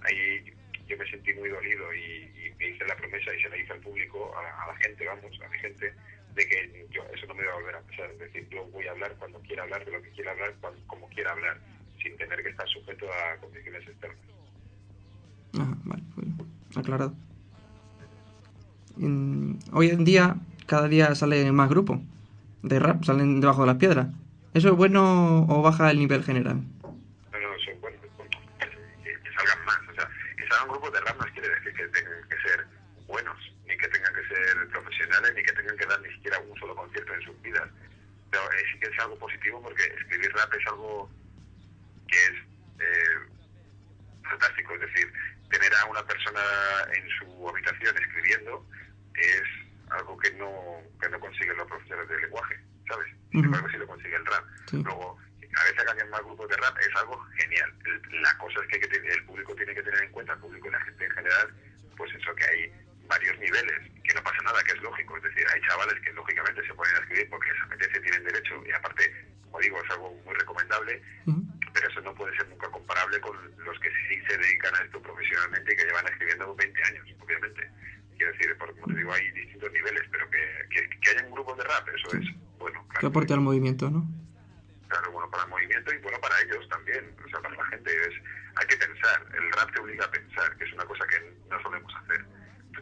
ahí 0.02 0.52
yo 0.87 0.97
me 0.99 1.11
sentí 1.11 1.33
muy 1.35 1.49
dolido 1.49 1.94
y, 1.94 2.30
y 2.47 2.54
me 2.59 2.68
hice 2.68 2.85
la 2.87 2.97
promesa 2.97 3.35
y 3.35 3.42
se 3.42 3.49
la 3.49 3.56
hice 3.56 3.73
al 3.73 3.80
público, 3.80 4.37
a, 4.37 4.64
a 4.64 4.66
la 4.68 4.76
gente, 4.76 5.06
vamos, 5.06 5.40
a 5.42 5.49
mi 5.49 5.59
gente, 5.59 5.94
de 6.35 6.47
que 6.47 6.87
yo 6.90 7.02
eso 7.14 7.26
no 7.26 7.35
me 7.35 7.42
iba 7.42 7.52
a 7.52 7.56
volver 7.56 7.76
a 7.76 7.80
pasar. 7.80 8.11
Es 8.11 8.18
decir, 8.18 8.47
yo 8.50 8.64
voy 8.66 8.87
a 8.87 8.90
hablar 8.90 9.14
cuando 9.18 9.40
quiera 9.40 9.62
hablar 9.62 9.83
de 9.85 9.92
lo 9.92 10.02
que 10.02 10.11
quiera 10.11 10.33
hablar, 10.33 10.54
cuando, 10.61 10.87
como 10.87 11.09
quiera 11.09 11.33
hablar, 11.33 11.59
sin 12.02 12.16
tener 12.18 12.42
que 12.42 12.50
estar 12.50 12.68
sujeto 12.68 13.11
a 13.12 13.37
condiciones 13.38 13.87
externas. 13.88 14.18
Ajá, 15.58 15.76
vale, 15.84 16.02
pues 16.14 16.26
aclarado. 16.76 17.14
En- 19.00 19.58
hoy 19.73 19.90
en 19.90 20.04
día, 20.04 20.37
cada 20.66 20.88
día 20.88 21.14
salen 21.14 21.54
más 21.54 21.68
grupos 21.68 22.00
de 22.62 22.78
rap, 22.78 23.04
salen 23.04 23.40
debajo 23.40 23.62
de 23.62 23.66
las 23.68 23.76
piedras. 23.76 24.08
¿Eso 24.54 24.68
es 24.68 24.75
bueno 24.76 25.46
o 25.49 25.62
baja 25.62 25.90
el 25.90 25.99
nivel 25.99 26.23
general? 26.23 26.62
No, 26.82 27.38
no, 27.38 27.58
son 27.64 27.80
buenos, 27.80 28.00
que, 28.00 29.11
que 29.11 29.30
salgan 29.37 29.64
más. 29.66 29.78
O 29.90 29.94
sea, 29.94 30.08
que 30.37 30.46
salgan 30.49 30.68
grupos 30.68 30.92
de 30.92 31.00
rap 31.00 31.16
no 31.18 31.26
quiere 31.32 31.49
decir 31.49 31.73
que 31.75 31.87
tengan 31.88 32.23
que 32.28 32.37
ser 32.49 32.66
buenos, 33.08 33.37
ni 33.66 33.76
que 33.76 33.88
tengan 33.88 34.14
que 34.14 34.23
ser 34.34 34.68
profesionales, 34.70 35.33
ni 35.37 35.42
que 35.42 35.52
tengan 35.52 35.76
que 35.76 35.87
dar 35.87 36.00
ni 36.02 36.11
siquiera 36.14 36.38
un 36.38 36.57
solo 36.59 36.74
concierto 36.76 37.14
en 37.14 37.22
sus 37.22 37.42
vidas. 37.42 37.68
Pero 38.31 38.42
eh, 38.44 38.64
sí 38.72 38.79
que 38.81 38.87
es 38.90 38.98
algo 39.00 39.18
positivo 39.18 39.61
porque 39.62 39.83
escribir 39.98 40.31
rap 40.35 40.55
es 40.55 40.66
algo 40.70 41.11
que 42.07 42.16
es 42.16 42.37
eh, 42.79 43.18
fantástico. 44.22 44.74
Es 44.74 44.81
decir, 44.87 45.12
tener 45.59 45.75
a 45.75 45.85
una 45.87 46.03
persona 46.07 46.40
en 46.95 47.09
su 47.19 47.49
habitación 47.49 47.95
escribiendo 47.97 48.67
es 49.14 49.43
algo 49.90 50.17
que 50.19 50.31
no, 50.33 50.51
que 51.01 51.09
no 51.09 51.21
consiguen 51.21 51.57
los 51.57 51.69
profesores 51.69 52.09
de 52.09 52.19
lenguaje, 52.21 52.59
¿sabes? 52.88 53.07
Sin 53.31 53.40
Ujú. 53.40 53.47
embargo, 53.47 53.69
sí 53.71 53.77
lo 53.79 53.87
consigue 53.87 54.17
el 54.17 54.27
rap. 54.27 54.45
Sí. 54.71 54.83
Luego, 54.83 55.17
a 55.57 55.64
veces 55.64 55.87
hagan 55.88 56.11
más 56.11 56.21
grupos 56.23 56.49
de 56.49 56.57
rap 56.57 56.77
es 56.81 56.97
algo 56.97 57.23
genial. 57.38 57.73
La 58.23 58.37
cosa 58.38 58.61
es 58.62 58.67
que, 58.69 58.75
hay 58.77 58.81
que 58.83 58.88
tener- 58.88 59.12
el 59.12 59.25
público 59.25 59.55
tiene 59.55 59.75
que 59.75 59.83
tener 59.83 60.03
en 60.03 60.11
cuenta, 60.11 60.33
el 60.33 60.40
público 60.40 60.69
y 60.69 60.73
la 60.73 60.81
gente 60.83 61.05
en 61.05 61.11
general, 61.12 61.55
pues 61.97 62.12
eso, 62.14 62.35
que 62.35 62.45
hay 62.45 62.73
varios 63.07 63.38
niveles, 63.38 63.79
que 64.03 64.14
no 64.14 64.23
pasa 64.23 64.38
nada, 64.43 64.62
que 64.64 64.73
es 64.73 64.83
lógico. 64.83 65.17
Es 65.19 65.23
decir, 65.25 65.47
hay 65.53 65.61
chavales 65.62 66.01
que 66.01 66.12
lógicamente 66.12 66.67
se 66.67 66.75
ponen 66.75 66.97
a 66.97 66.99
escribir 67.01 67.31
porque 67.31 67.53
les 67.53 67.62
apetece, 67.62 68.01
tienen 68.01 68.25
derecho, 68.25 68.62
y 68.67 68.73
aparte, 68.73 69.03
como 69.45 69.61
digo, 69.61 69.81
es 69.85 69.90
algo 69.90 70.11
muy 70.25 70.35
recomendable. 70.35 71.03
Pero 71.74 71.88
eso 71.88 72.00
no 72.00 72.14
puede 72.14 72.34
ser 72.37 72.48
nunca 72.48 72.70
comparable 72.70 73.20
con 73.20 73.37
los 73.58 73.78
que 73.80 73.90
sí 74.08 74.20
se 74.28 74.38
dedican 74.38 74.74
a 74.76 74.84
esto 74.84 75.02
profesionalmente 75.02 75.72
y 75.72 75.76
que 75.76 75.84
llevan 75.84 76.06
escribiendo 76.06 76.54
20 76.54 76.82
años, 76.84 77.06
obviamente. 77.20 77.70
Quiero 78.16 78.32
decir, 78.32 78.56
porque 78.58 78.80
como 78.80 78.94
te 78.94 78.98
digo, 79.00 79.12
hay 79.12 79.30
distintos 79.32 79.72
niveles, 79.72 80.02
pero 80.10 80.30
que, 80.30 80.38
que, 80.70 80.88
que 81.00 81.10
haya 81.10 81.26
un 81.26 81.32
grupo 81.32 81.54
de 81.56 81.64
rap, 81.64 81.88
eso 81.88 82.16
es 82.16 82.26
bueno. 82.58 82.80
Que 82.88 82.94
Claro, 82.94 83.08
aporte 83.08 83.34
al 83.34 83.40
movimiento, 83.40 83.90
¿no? 83.90 84.06
claro, 84.88 85.10
bueno 85.10 85.28
para 85.30 85.42
el 85.42 85.50
movimiento 85.50 85.92
y 85.92 85.98
bueno 85.98 86.18
para 86.20 86.40
ellos 86.42 86.68
también, 86.68 87.04
o 87.24 87.28
sea, 87.28 87.40
para 87.40 87.56
la 87.56 87.66
gente. 87.66 87.90
Es, 87.90 88.14
hay 88.56 88.66
que 88.68 88.76
pensar, 88.76 89.26
el 89.34 89.50
rap 89.52 89.72
te 89.74 89.80
obliga 89.80 90.04
a 90.04 90.10
pensar, 90.10 90.56
que 90.56 90.64
es 90.64 90.72
una 90.72 90.84
cosa 90.84 91.04
que 91.08 91.18
no 91.50 91.60
solemos 91.62 91.92
hacer. 91.96 92.24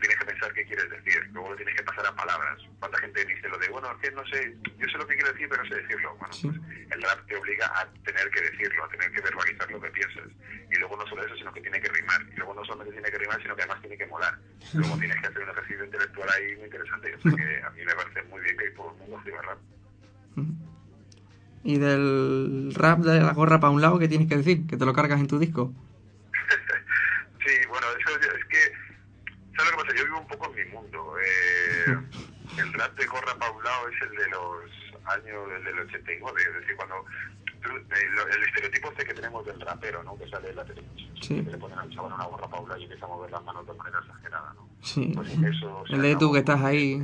Tienes 0.03 0.19
que 0.19 0.25
pensar 0.27 0.53
qué 0.53 0.65
quieres 0.67 0.91
decir, 0.91 1.23
luego 1.33 1.51
lo 1.51 1.57
tienes 1.57 1.77
que 1.77 1.83
pasar 1.85 2.05
a 2.07 2.15
palabras. 2.17 2.59
¿Cuánta 2.81 2.99
gente 2.99 3.25
dice 3.25 3.49
lo 3.49 3.57
de, 3.57 3.69
bueno, 3.69 3.87
es 3.93 3.99
que 4.03 4.11
no 4.11 4.27
sé, 4.27 4.53
yo 4.77 4.87
sé 4.89 4.99
lo 4.99 5.07
que 5.07 5.15
quiero 5.15 5.31
decir, 5.33 5.49
pero 5.49 5.63
no 5.63 5.69
sé 5.69 5.77
decirlo? 5.77 6.17
Bueno, 6.17 6.33
Sí. 6.35 6.49
pues 6.51 6.61
el 6.91 7.03
rap 7.03 7.25
te 7.29 7.37
obliga 7.37 7.67
a 7.71 7.87
tener 8.03 8.29
que 8.31 8.41
decirlo, 8.41 8.85
a 8.85 8.89
tener 8.89 9.13
que 9.13 9.21
verbalizar 9.23 9.71
lo 9.71 9.81
que 9.81 9.91
piensas. 9.93 10.27
Y 10.73 10.75
luego 10.81 10.97
no 10.97 11.07
solo 11.07 11.25
eso, 11.25 11.37
sino 11.37 11.53
que 11.53 11.61
tiene 11.61 11.81
que 11.81 11.89
rimar. 11.89 12.21
Y 12.33 12.35
luego 12.37 12.53
no 12.55 12.65
solamente 12.65 12.93
tiene 12.95 13.11
que 13.13 13.19
rimar, 13.19 13.41
sino 13.43 13.55
que 13.55 13.63
además 13.63 13.81
tiene 13.81 13.97
que 13.97 14.07
molar. 14.07 14.35
Luego 14.75 14.99
tienes 14.99 15.21
que 15.21 15.27
hacer 15.29 15.43
un 15.45 15.51
ejercicio 15.51 15.85
intelectual 15.85 16.29
ahí 16.35 16.57
muy 16.57 16.65
interesante. 16.65 17.15
O 17.15 17.21
sea 17.21 17.33
que 17.37 17.63
a 17.63 17.71
mí 17.71 17.85
me 17.85 17.95
parece 17.95 18.23
muy 18.25 18.41
bien 18.43 18.57
que 18.57 18.71
todo 18.71 18.91
el 18.91 18.99
mundo 18.99 19.17
escriba 19.19 19.43
rap. 19.43 19.59
Ujú. 20.37 20.55
Y 21.63 21.79
del 21.79 22.73
rap 22.75 22.99
de 23.01 23.21
la 23.21 23.33
gorra 23.35 23.61
para 23.61 23.71
un 23.71 23.81
lado, 23.81 24.01
¿qué 24.01 24.09
tienes 24.09 24.29
que 24.29 24.37
decir? 24.37 24.67
Que 24.67 24.77
te 24.77 24.85
lo 24.85 24.93
cargas 24.93 25.21
en 25.21 25.29
tu 25.29 25.39
disco. 25.39 25.73
Sí, 27.47 27.55
bueno, 27.69 27.87
eso 27.99 28.21
ya- 28.21 28.39
es 28.39 28.45
que, 28.47 28.73
¿sabes 29.57 29.73
lo 29.73 29.79
que 29.79 29.85
pasa? 29.85 29.97
Yo 29.97 30.05
vivo 30.05 30.12
un 30.23 30.29
poco 30.29 30.47
en 30.53 30.55
mi 30.65 30.65
mundo. 30.73 31.15
Eh, 31.19 31.97
el 32.59 32.73
rap 32.75 32.97
de 32.99 33.07
Corra 33.07 33.35
lado 33.39 33.89
es 33.89 34.03
el 34.03 34.17
de 34.17 34.29
los 34.31 34.71
años, 35.07 35.49
el 35.57 35.65
del 35.65 35.79
89, 35.81 36.43
es 36.43 36.55
decir, 36.61 36.77
cuando 36.77 37.05
tú- 37.63 37.77
eh, 37.77 38.35
el 38.37 38.43
estereotipo 38.45 38.91
este 38.91 39.05
que 39.07 39.15
tenemos 39.15 39.45
del 39.47 39.61
rapero, 39.61 40.03
¿no? 40.03 40.17
Que 40.19 40.29
sale 40.29 40.51
en 40.51 40.57
la 40.57 40.65
televisión, 40.65 41.17
Sí. 41.21 41.45
que 41.45 41.51
le 41.51 41.59
ponen 41.59 41.79
al 41.79 41.91
chaval 41.91 42.13
una 42.13 42.25
gorra 42.25 42.49
paula 42.49 42.79
y 42.79 42.85
empieza 42.85 43.05
a 43.05 43.09
mover 43.09 43.31
las 43.31 43.43
manos 43.45 43.67
de 43.67 43.73
manera 43.75 43.99
exagerada, 44.01 44.53
¿no? 44.55 44.69
Sí. 44.83 45.13
Pues 45.15 45.29
eso 45.33 45.85
El 45.89 46.03
de 46.03 46.17
tú 46.17 46.33
que 46.33 46.39
estás 46.41 46.61
ahí. 46.63 47.03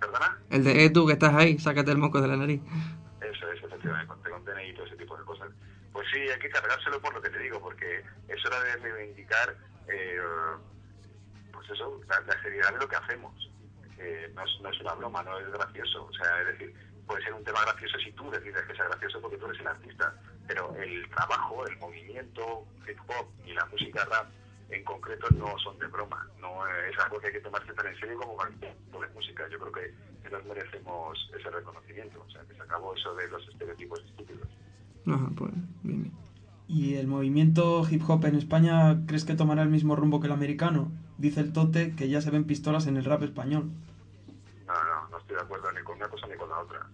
¿Perdona? 0.00 0.38
El 0.50 0.64
de 0.64 0.84
eh, 0.84 0.90
tú 0.90 1.06
que 1.06 1.12
estás 1.14 1.34
ahí, 1.34 1.58
sácate 1.58 1.90
el 1.90 1.98
moco 1.98 2.20
de 2.20 2.28
la 2.28 2.36
nariz. 2.36 2.60
Eso 3.20 3.50
es, 3.50 3.62
efectivamente, 3.62 4.06
con, 4.08 4.20
con 4.22 4.44
DNI 4.44 4.70
y 4.70 4.74
todo 4.74 4.86
ese 4.86 4.96
tipo 4.96 5.16
de 5.16 5.24
cosas. 5.24 5.48
Pues 5.92 6.06
sí, 6.12 6.20
hay 6.20 6.38
que 6.38 6.50
cargárselo 6.50 7.00
por 7.00 7.14
lo 7.14 7.22
que 7.22 7.30
te 7.30 7.38
digo, 7.38 7.58
porque 7.60 8.04
es 8.28 8.44
hora 8.46 8.60
de 8.62 8.76
reivindicar, 8.76 9.56
eh, 9.88 10.18
pues 11.56 11.70
eso, 11.70 12.00
la, 12.08 12.20
la 12.20 12.42
seriedad 12.42 12.72
de 12.72 12.78
lo 12.78 12.88
que 12.88 12.96
hacemos. 12.96 13.50
Que 13.96 14.30
no, 14.34 14.44
es, 14.44 14.60
no 14.62 14.70
es 14.70 14.80
una 14.80 14.94
broma, 14.94 15.22
no 15.22 15.38
es 15.38 15.50
gracioso. 15.50 16.06
O 16.06 16.12
sea, 16.12 16.42
es 16.42 16.58
decir, 16.58 16.74
puede 17.06 17.22
ser 17.22 17.34
un 17.34 17.44
tema 17.44 17.62
gracioso 17.62 17.98
si 17.98 18.12
tú 18.12 18.30
decides 18.30 18.62
que 18.64 18.76
sea 18.76 18.86
gracioso 18.86 19.20
porque 19.20 19.38
tú 19.38 19.46
eres 19.46 19.60
el 19.60 19.66
artista, 19.68 20.14
pero 20.46 20.74
el 20.76 21.08
trabajo, 21.10 21.66
el 21.66 21.76
movimiento 21.78 22.66
hip 22.86 22.98
hop 23.08 23.26
y 23.44 23.52
la 23.52 23.64
música 23.66 24.04
rap 24.04 24.26
en 24.68 24.84
concreto 24.84 25.28
no 25.30 25.58
son 25.58 25.78
de 25.78 25.86
broma. 25.86 26.28
No 26.40 26.66
es 26.66 26.98
algo 26.98 27.18
que 27.20 27.28
hay 27.28 27.32
que 27.34 27.40
tomarse 27.40 27.72
tan 27.72 27.86
en 27.86 27.98
serio 27.98 28.18
como 28.18 28.34
cualquier 28.34 28.74
tipo 28.74 29.00
de 29.00 29.08
música. 29.08 29.48
Yo 29.50 29.58
creo 29.58 29.72
que, 29.72 29.94
que 30.22 30.30
nos 30.30 30.44
merecemos 30.44 31.30
ese 31.38 31.50
reconocimiento. 31.50 32.22
O 32.26 32.30
sea, 32.30 32.42
que 32.42 32.54
se 32.54 32.62
acabó 32.62 32.94
eso 32.94 33.14
de 33.14 33.28
los 33.28 33.48
estereotipos 33.48 34.00
estúpidos. 34.04 34.48
Ajá, 35.06 35.30
pues 35.36 35.52
bien, 35.82 36.02
bien. 36.02 36.26
¿Y 36.68 36.96
el 36.96 37.06
movimiento 37.06 37.86
hip 37.88 38.02
hop 38.08 38.24
en 38.26 38.34
España 38.34 39.06
crees 39.06 39.24
que 39.24 39.36
tomará 39.36 39.62
el 39.62 39.68
mismo 39.68 39.94
rumbo 39.94 40.20
que 40.20 40.26
el 40.26 40.32
americano? 40.32 40.90
Dice 41.18 41.40
el 41.40 41.52
Tote 41.52 41.94
que 41.96 42.08
ya 42.08 42.20
se 42.20 42.30
ven 42.30 42.44
pistolas 42.44 42.86
en 42.86 42.96
el 42.96 43.04
rap 43.04 43.22
español. 43.22 43.70
No, 44.66 44.84
no, 44.84 45.08
no 45.08 45.18
estoy 45.18 45.36
de 45.36 45.42
acuerdo 45.42 45.72
ni 45.72 45.82
con 45.82 45.96
una 45.96 46.08
cosa 46.08 46.26
ni 46.26 46.36
con 46.36 46.48
la 46.50 46.58
otra. 46.58 46.86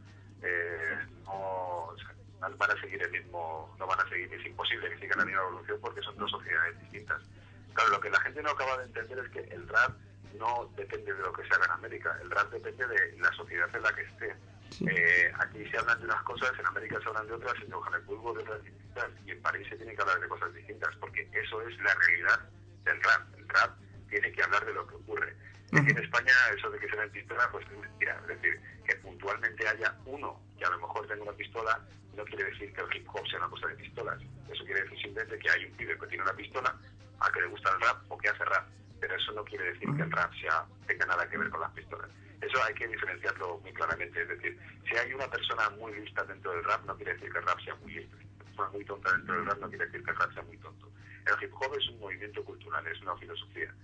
Eh, 0.42 0.98
no, 1.24 1.32
o 1.32 1.96
sea, 1.96 2.48
van 2.48 2.70
a 2.70 2.80
seguir 2.80 3.02
el 3.02 3.10
mismo, 3.10 3.74
no 3.78 3.86
van 3.86 4.00
a 4.00 4.08
seguir, 4.08 4.32
es 4.32 4.46
imposible 4.46 4.90
que 4.90 4.98
sigan 4.98 5.18
la 5.18 5.24
misma 5.24 5.42
evolución 5.42 5.78
porque 5.80 6.02
son 6.02 6.16
dos 6.16 6.30
sociedades 6.30 6.80
distintas. 6.80 7.22
Claro, 7.74 7.90
lo 7.90 8.00
que 8.00 8.10
la 8.10 8.20
gente 8.20 8.42
no 8.42 8.50
acaba 8.50 8.78
de 8.78 8.84
entender 8.84 9.18
es 9.18 9.30
que 9.30 9.40
el 9.54 9.66
rap 9.68 9.96
no 10.38 10.70
depende 10.76 11.12
de 11.12 11.22
lo 11.22 11.32
que 11.32 11.46
se 11.46 11.54
haga 11.54 11.66
en 11.66 11.70
América, 11.72 12.18
el 12.22 12.30
rap 12.30 12.50
depende 12.50 12.86
de 12.86 13.16
la 13.18 13.32
sociedad 13.32 13.68
en 13.74 13.82
la 13.82 13.92
que 13.94 14.02
esté. 14.02 14.36
Sí. 14.70 14.86
Eh, 14.88 15.32
aquí 15.38 15.68
se 15.70 15.78
hablan 15.78 15.98
de 15.98 16.06
unas 16.06 16.22
cosas, 16.22 16.50
en 16.58 16.66
América 16.66 16.98
se 17.02 17.08
hablan 17.08 17.26
de 17.26 17.34
otras, 17.34 17.54
en 17.62 17.70
Johannesburgo 17.70 18.32
de 18.34 18.42
otras. 18.42 18.62
distintas 18.62 19.10
y 19.26 19.30
en 19.30 19.42
París 19.42 19.66
se 19.68 19.76
tiene 19.76 19.94
que 19.94 20.02
hablar 20.02 20.20
de 20.20 20.28
cosas 20.28 20.52
distintas 20.54 20.94
porque 20.96 21.28
eso 21.32 21.60
es 21.62 21.76
la 21.82 21.94
realidad 21.94 22.40
del 22.84 23.02
rap. 23.02 23.22
El 23.38 23.48
rap 23.48 23.70
tiene 24.12 24.30
que 24.30 24.42
hablar 24.42 24.64
de 24.66 24.74
lo 24.74 24.86
que 24.86 24.94
ocurre. 24.94 25.34
Y 25.72 25.78
aquí 25.78 25.90
en 25.90 25.98
España 25.98 26.32
eso 26.54 26.70
de 26.70 26.78
que 26.78 26.88
se 26.88 26.96
den 26.96 27.10
pistola 27.10 27.48
pues 27.50 27.66
es 27.66 27.78
mentira. 27.78 28.20
Es 28.20 28.28
decir, 28.28 28.60
que 28.86 28.94
puntualmente 28.96 29.66
haya 29.66 29.96
uno 30.04 30.38
que 30.58 30.64
a 30.66 30.70
lo 30.70 30.78
mejor 30.78 31.06
tenga 31.08 31.22
una 31.22 31.32
pistola 31.32 31.80
no 32.14 32.24
quiere 32.24 32.44
decir 32.44 32.70
que 32.74 32.80
el 32.82 32.94
hip 32.94 33.08
hop 33.08 33.26
sea 33.26 33.38
una 33.38 33.48
cosa 33.48 33.68
de 33.68 33.76
pistolas. 33.76 34.20
Eso 34.52 34.64
quiere 34.64 34.82
decir 34.82 35.00
simplemente 35.00 35.38
que 35.38 35.50
hay 35.50 35.64
un 35.64 35.72
pibe 35.72 35.98
que 35.98 36.06
tiene 36.08 36.24
una 36.24 36.34
pistola 36.34 36.76
a 37.20 37.32
que 37.32 37.40
le 37.40 37.46
gusta 37.46 37.72
el 37.72 37.80
rap 37.80 38.04
o 38.08 38.18
que 38.18 38.28
hace 38.28 38.44
rap. 38.44 38.68
Pero 39.00 39.16
eso 39.16 39.32
no 39.32 39.44
quiere 39.44 39.72
decir 39.72 39.88
que 39.96 40.02
el 40.02 40.12
rap 40.12 40.30
sea, 40.34 40.66
tenga 40.86 41.06
nada 41.06 41.26
que 41.26 41.38
ver 41.38 41.48
con 41.48 41.60
las 41.60 41.72
pistolas. 41.72 42.10
Eso 42.42 42.62
hay 42.62 42.74
que 42.74 42.86
diferenciarlo 42.86 43.58
muy 43.60 43.72
claramente. 43.72 44.20
Es 44.20 44.28
decir, 44.28 44.60
si 44.86 44.94
hay 44.94 45.14
una 45.14 45.28
persona 45.28 45.70
muy 45.70 45.94
lista 45.94 46.22
dentro 46.24 46.52
del 46.52 46.64
rap, 46.64 46.84
no 46.84 46.94
quiere 46.96 47.14
decir 47.14 47.32
que 47.32 47.38
el 47.38 47.46
rap 47.46 47.58
sea 47.64 47.74
muy 47.76 47.94
listo. 47.94 48.16
Una 48.18 48.44
persona 48.44 48.68
muy 48.68 48.84
tonta 48.84 49.12
dentro 49.12 49.34
del 49.34 49.46
rap 49.46 49.58
no 49.58 49.68
quiere 49.70 49.86
decir 49.86 50.04
que 50.04 50.10
el 50.10 50.16
rap 50.18 50.34
sea 50.34 50.42
muy 50.42 50.58
tonto. 50.58 50.92
El 51.24 51.42
hip 51.42 51.54
hop 51.54 51.74
es 51.78 51.88
un 51.88 52.00
movimiento 52.00 52.44
cultural, 52.44 52.86
es 52.86 53.00
una 53.00 53.16
filosofía. 53.16 53.74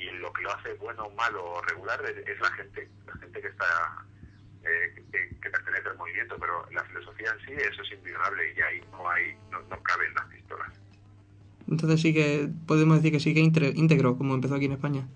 Y 0.00 0.10
lo 0.18 0.32
que 0.32 0.42
lo 0.42 0.52
hace 0.52 0.74
bueno, 0.74 1.10
malo 1.10 1.44
o 1.44 1.62
regular 1.62 2.00
es, 2.04 2.26
es 2.26 2.40
la 2.40 2.50
gente, 2.52 2.88
la 3.06 3.12
gente 3.18 3.40
que 3.40 3.48
está 3.48 4.04
eh, 4.64 5.04
que, 5.12 5.36
que 5.40 5.50
pertenece 5.50 5.88
al 5.88 5.96
movimiento, 5.96 6.36
pero 6.38 6.66
la 6.70 6.84
filosofía 6.84 7.30
en 7.32 7.46
sí, 7.46 7.52
eso 7.52 7.82
es 7.82 7.92
inviolable 7.92 8.54
y 8.56 8.60
ahí 8.60 8.80
no 8.90 9.08
hay, 9.08 9.34
no, 9.50 9.60
no 9.62 9.82
caben 9.82 10.12
las 10.14 10.26
pistolas. 10.26 10.68
Entonces 11.68 12.00
sí 12.00 12.12
que 12.12 12.48
podemos 12.66 12.96
decir 12.96 13.12
que 13.12 13.20
sí 13.20 13.32
que 13.32 13.40
íntegro, 13.40 14.16
como 14.18 14.34
empezó 14.34 14.56
aquí 14.56 14.64
en 14.66 14.72
España. 14.72 15.06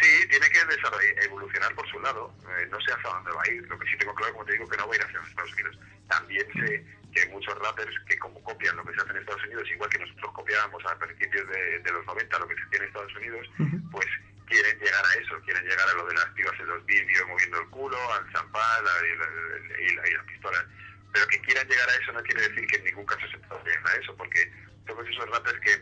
Sí, 0.00 0.28
tiene 0.28 0.46
que 0.50 1.24
evolucionar 1.24 1.74
por 1.74 1.88
su 1.88 1.98
lado. 2.00 2.32
Eh, 2.42 2.66
no 2.70 2.80
sé 2.80 2.92
hasta 2.92 3.08
dónde 3.08 3.30
va 3.30 3.42
a 3.42 3.50
ir. 3.50 3.66
Lo 3.68 3.78
que 3.78 3.86
sí 3.86 3.96
tengo 3.98 4.14
claro, 4.14 4.32
como 4.32 4.44
te 4.44 4.52
digo, 4.52 4.68
que 4.68 4.76
no 4.76 4.86
va 4.86 4.92
a 4.92 4.96
ir 4.96 5.02
hacia 5.02 5.18
los 5.18 5.28
Estados 5.28 5.52
Unidos. 5.52 5.78
También 6.08 6.46
sé 6.52 6.86
que 7.20 7.28
muchos 7.30 7.58
rappers 7.58 7.94
que 8.08 8.18
como 8.18 8.42
copian 8.42 8.76
lo 8.76 8.84
que 8.84 8.94
se 8.94 9.00
hace 9.00 9.10
en 9.10 9.16
Estados 9.18 9.44
Unidos, 9.44 9.68
igual 9.70 9.90
que 9.90 9.98
nosotros 9.98 10.32
copiábamos 10.32 10.84
a 10.86 10.98
principios 10.98 11.48
de, 11.48 11.78
de 11.80 11.92
los 11.92 12.04
90 12.06 12.38
lo 12.38 12.48
que 12.48 12.54
se 12.54 12.62
hacía 12.62 12.78
en 12.78 12.84
Estados 12.86 13.14
Unidos, 13.16 13.46
pues 13.90 14.06
quieren 14.46 14.78
llegar 14.78 15.04
a 15.04 15.14
eso, 15.20 15.40
quieren 15.44 15.62
llegar 15.64 15.88
a 15.88 15.94
lo 15.94 16.06
de 16.06 16.14
las 16.14 16.26
pibas 16.30 16.58
en 16.60 16.66
los 16.66 16.84
vídeos 16.86 17.26
moviendo 17.28 17.60
el 17.60 17.68
culo, 17.68 17.98
al 18.14 18.32
champán 18.32 18.84
y, 18.84 19.18
la- 19.18 19.80
y 19.82 19.94
la- 19.94 20.08
y 20.08 20.12
las 20.14 20.24
pistolas. 20.26 20.64
Pero 21.12 21.26
que 21.28 21.40
quieran 21.42 21.66
llegar 21.68 21.88
a 21.88 21.94
eso 21.94 22.12
no 22.12 22.22
quiere 22.22 22.48
decir 22.48 22.66
que 22.66 22.76
en 22.76 22.84
ningún 22.84 23.06
caso 23.06 23.26
se 23.28 23.38
pueda 23.38 23.60
a 23.62 23.94
eso, 23.96 24.14
porque 24.16 24.50
todos 24.86 25.06
esos 25.08 25.28
rappers 25.30 25.58
que, 25.60 25.72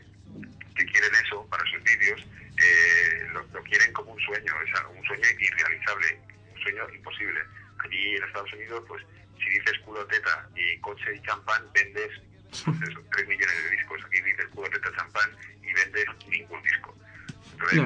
que 0.76 0.84
quieren 0.86 1.14
eso 1.24 1.46
para 1.48 1.62
sus 1.70 1.82
vídeos, 1.84 2.20
eh, 2.58 3.26
lo, 3.32 3.42
lo 3.52 3.62
quieren 3.64 3.92
como 3.92 4.12
un 4.12 4.20
sueño, 4.20 4.52
sea, 4.72 4.86
un 4.88 5.04
sueño 5.04 5.24
irrealizable, 5.38 6.20
un 6.54 6.60
sueño 6.62 6.88
imposible. 6.94 7.40
Allí 7.84 8.16
en 8.16 8.24
Estados 8.24 8.52
Unidos, 8.54 8.84
pues 8.88 9.02
si 9.46 9.58
dices 9.58 9.78
culo 9.84 10.04
teta 10.06 10.48
y 10.56 10.78
coche 10.80 11.14
y 11.14 11.22
champán, 11.22 11.62
vendes 11.72 12.10
pues 12.64 12.82
eso, 12.82 13.00
3 13.12 13.28
millones 13.28 13.64
de 13.64 13.76
discos. 13.76 14.04
Aquí 14.04 14.20
dices 14.20 14.46
culo 14.52 14.68
teta 14.70 14.90
champán 14.96 15.30
y 15.62 15.72
vendes 15.72 16.06
ningún 16.28 16.62
disco. 16.62 16.94
Entonces, 17.52 17.78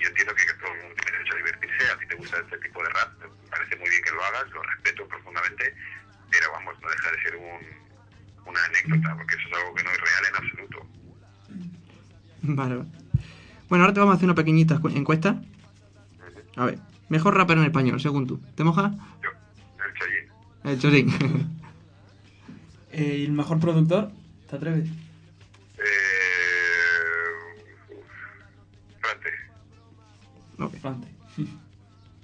yo 0.00 0.08
entiendo 0.08 0.34
que 0.34 0.54
todo 0.54 0.72
el 0.72 0.80
mundo 0.80 0.94
tiene 0.96 1.18
derecho 1.18 1.34
a 1.34 1.36
divertirse, 1.36 1.90
a 1.90 1.98
ti 1.98 2.06
te 2.06 2.16
gusta 2.16 2.38
este 2.38 2.58
tipo 2.58 2.82
de 2.82 2.88
rap, 2.90 3.12
me 3.20 3.50
parece 3.50 3.76
muy 3.76 3.88
bien 3.90 4.02
que 4.02 4.10
lo 4.10 4.24
hagas, 4.24 4.50
lo 4.50 4.62
respeto 4.62 5.06
profundamente, 5.06 5.74
pero 6.30 6.50
vamos, 6.52 6.74
no 6.80 6.88
deja 6.88 7.10
de 7.12 7.22
ser 7.22 7.36
un, 7.36 7.60
una 8.46 8.64
anécdota, 8.64 9.16
porque 9.16 9.34
eso 9.34 9.48
es 9.48 9.54
algo 9.54 9.74
que 9.74 9.84
no 9.84 9.90
es 9.90 9.98
real 10.00 10.24
en 10.28 10.36
absoluto. 10.36 10.86
Vale. 12.42 12.74
Bueno, 13.68 13.84
ahora 13.84 13.94
te 13.94 14.00
vamos 14.00 14.14
a 14.14 14.16
hacer 14.16 14.26
una 14.26 14.34
pequeñita 14.34 14.80
encuesta. 14.94 15.40
A 16.56 16.64
ver, 16.64 16.78
mejor 17.08 17.36
rapper 17.36 17.58
en 17.58 17.64
español, 17.64 18.00
según 18.00 18.26
tú. 18.26 18.40
¿Te 18.56 18.64
mojas? 18.64 18.92
Yo, 19.22 19.30
El 20.64 20.78
Chorín. 20.78 21.08
Eh, 22.92 23.16
¿Y 23.20 23.24
el 23.24 23.32
mejor 23.32 23.58
productor? 23.60 24.10
¿Te 24.48 24.56
atreves? 24.56 24.88
eh, 25.78 25.82
Frante, 29.00 29.30
Ok. 30.58 30.74
Frante. 30.80 31.08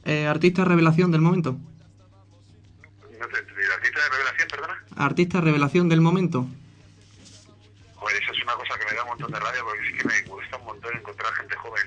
Eh, 0.04 0.26
artista 0.26 0.64
revelación 0.64 1.10
del 1.12 1.20
momento. 1.20 1.52
no 1.52 3.26
te 3.28 3.38
entendí, 3.40 3.62
¿la 3.68 3.74
artista 3.74 4.00
de 4.02 4.08
revelación, 4.08 4.48
perdona? 4.48 4.84
Artista 4.96 5.40
revelación 5.42 5.88
del 5.90 6.00
momento. 6.00 6.46
Joder, 7.96 8.22
eso 8.22 8.32
es 8.32 8.42
una 8.42 8.54
cosa 8.54 8.78
que 8.78 8.86
me 8.86 8.94
da 8.96 9.02
un 9.02 9.08
montón 9.10 9.30
de 9.32 9.38
rabia 9.38 9.60
porque 9.62 9.84
sí 9.86 9.98
que 9.98 10.04
me 10.08 10.22
gusta 10.22 10.56
un 10.56 10.64
montón 10.64 10.96
encontrar 10.96 11.30
gente 11.34 11.54
joven 11.56 11.82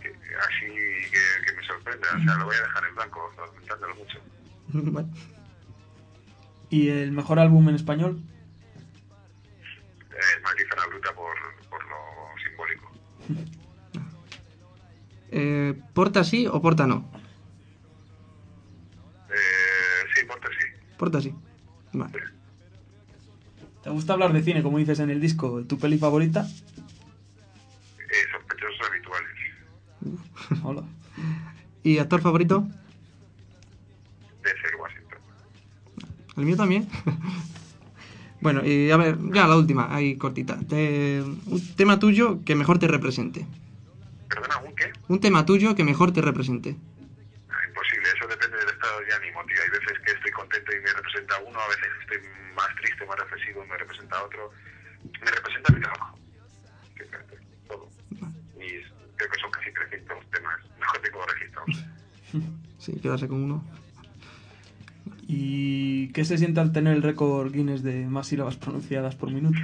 que- 0.00 0.14
así 0.38 0.66
que, 1.10 1.22
que 1.46 1.52
me 1.56 1.66
sorprenda. 1.66 2.06
O 2.16 2.20
sea, 2.22 2.34
lo 2.36 2.44
voy 2.44 2.54
a 2.54 2.60
dejar 2.62 2.84
en 2.86 2.94
blanco, 2.94 3.32
lamentándolo 3.36 3.94
mucho. 3.96 4.18
Vale. 4.92 5.08
¿Y 6.70 6.88
el 6.88 7.12
mejor 7.12 7.38
álbum 7.38 7.68
en 7.68 7.74
español? 7.74 8.22
Eh, 10.10 10.40
Maldita 10.42 10.76
la 10.76 10.86
bruta 10.86 11.14
por, 11.14 11.34
por 11.68 11.82
lo 11.84 11.96
simbólico. 12.44 12.90
Eh, 15.32 15.80
¿Porta 15.94 16.24
sí 16.24 16.48
o 16.48 16.60
porta 16.60 16.88
no? 16.88 17.08
Eh, 19.28 20.04
sí, 20.12 20.26
Porter 20.26 20.50
sí. 20.50 20.66
Porta 20.98 21.20
sí. 21.20 21.32
Vale. 21.92 22.12
¿Te 23.84 23.90
gusta 23.90 24.14
hablar 24.14 24.32
de 24.32 24.42
cine, 24.42 24.62
como 24.64 24.78
dices 24.78 24.98
en 24.98 25.08
el 25.10 25.20
disco? 25.20 25.62
¿Tu 25.68 25.78
peli 25.78 25.98
favorita? 25.98 26.48
Eh, 27.98 28.24
sospechosos 28.32 28.88
habituales. 28.88 29.30
Hola. 30.64 30.82
¿Y 31.84 31.98
actor 31.98 32.20
favorito? 32.20 32.66
De 34.42 34.50
ser 34.50 34.74
Washington. 34.80 35.18
El 36.40 36.46
mío 36.46 36.56
también. 36.56 36.88
bueno, 38.40 38.64
y 38.64 38.90
a 38.90 38.96
ver, 38.96 39.18
ya 39.30 39.46
la 39.46 39.56
última, 39.56 39.94
ahí 39.94 40.16
cortita. 40.16 40.58
Te- 40.66 41.20
un 41.22 41.74
tema 41.76 41.98
tuyo 41.98 42.40
que 42.46 42.54
mejor 42.54 42.78
te 42.78 42.88
represente. 42.88 43.44
¿Perdona, 44.26 44.56
un 44.66 44.74
qué? 44.74 44.90
Un 45.08 45.20
tema 45.20 45.44
tuyo 45.44 45.74
que 45.74 45.84
mejor 45.84 46.12
te 46.12 46.22
represente. 46.22 46.76
Ah, 47.50 47.54
imposible, 47.68 48.08
eso 48.16 48.26
depende 48.26 48.56
del 48.56 48.70
estado 48.70 49.00
de 49.00 49.12
ánimo, 49.12 49.44
tío. 49.44 49.56
Hay 49.62 49.68
veces 49.68 49.98
que 50.06 50.12
estoy 50.12 50.30
contento 50.32 50.72
y 50.72 50.80
me 50.80 50.90
representa 50.94 51.34
uno, 51.46 51.60
a 51.60 51.68
veces 51.68 51.88
estoy 52.00 52.18
más 52.56 52.68
triste, 52.80 53.04
más 53.06 53.18
reflexivo 53.18 53.62
y 53.62 53.68
me 53.68 53.76
representa 53.76 54.24
otro. 54.24 54.50
Me 55.20 55.30
representa 55.30 55.72
mi 55.74 55.80
trabajo. 55.82 56.18
Todo. 57.68 57.88
Y 58.56 58.66
creo 59.16 59.28
que 59.30 59.40
son 59.42 59.50
casi 59.50 59.70
300 59.74 60.16
temas. 60.32 60.56
Mejor 60.80 60.98
tengo 61.02 61.20
registrados. 61.26 61.84
Sí, 62.80 62.98
quedarse 62.98 63.28
con 63.28 63.42
uno. 63.44 63.62
¿Y 65.32 66.08
qué 66.08 66.24
se 66.24 66.38
siente 66.38 66.58
al 66.58 66.72
tener 66.72 66.92
el 66.92 67.04
récord 67.04 67.52
Guinness 67.52 67.84
de 67.84 68.04
más 68.06 68.26
sílabas 68.26 68.56
pronunciadas 68.56 69.14
por 69.14 69.30
minuto? 69.30 69.60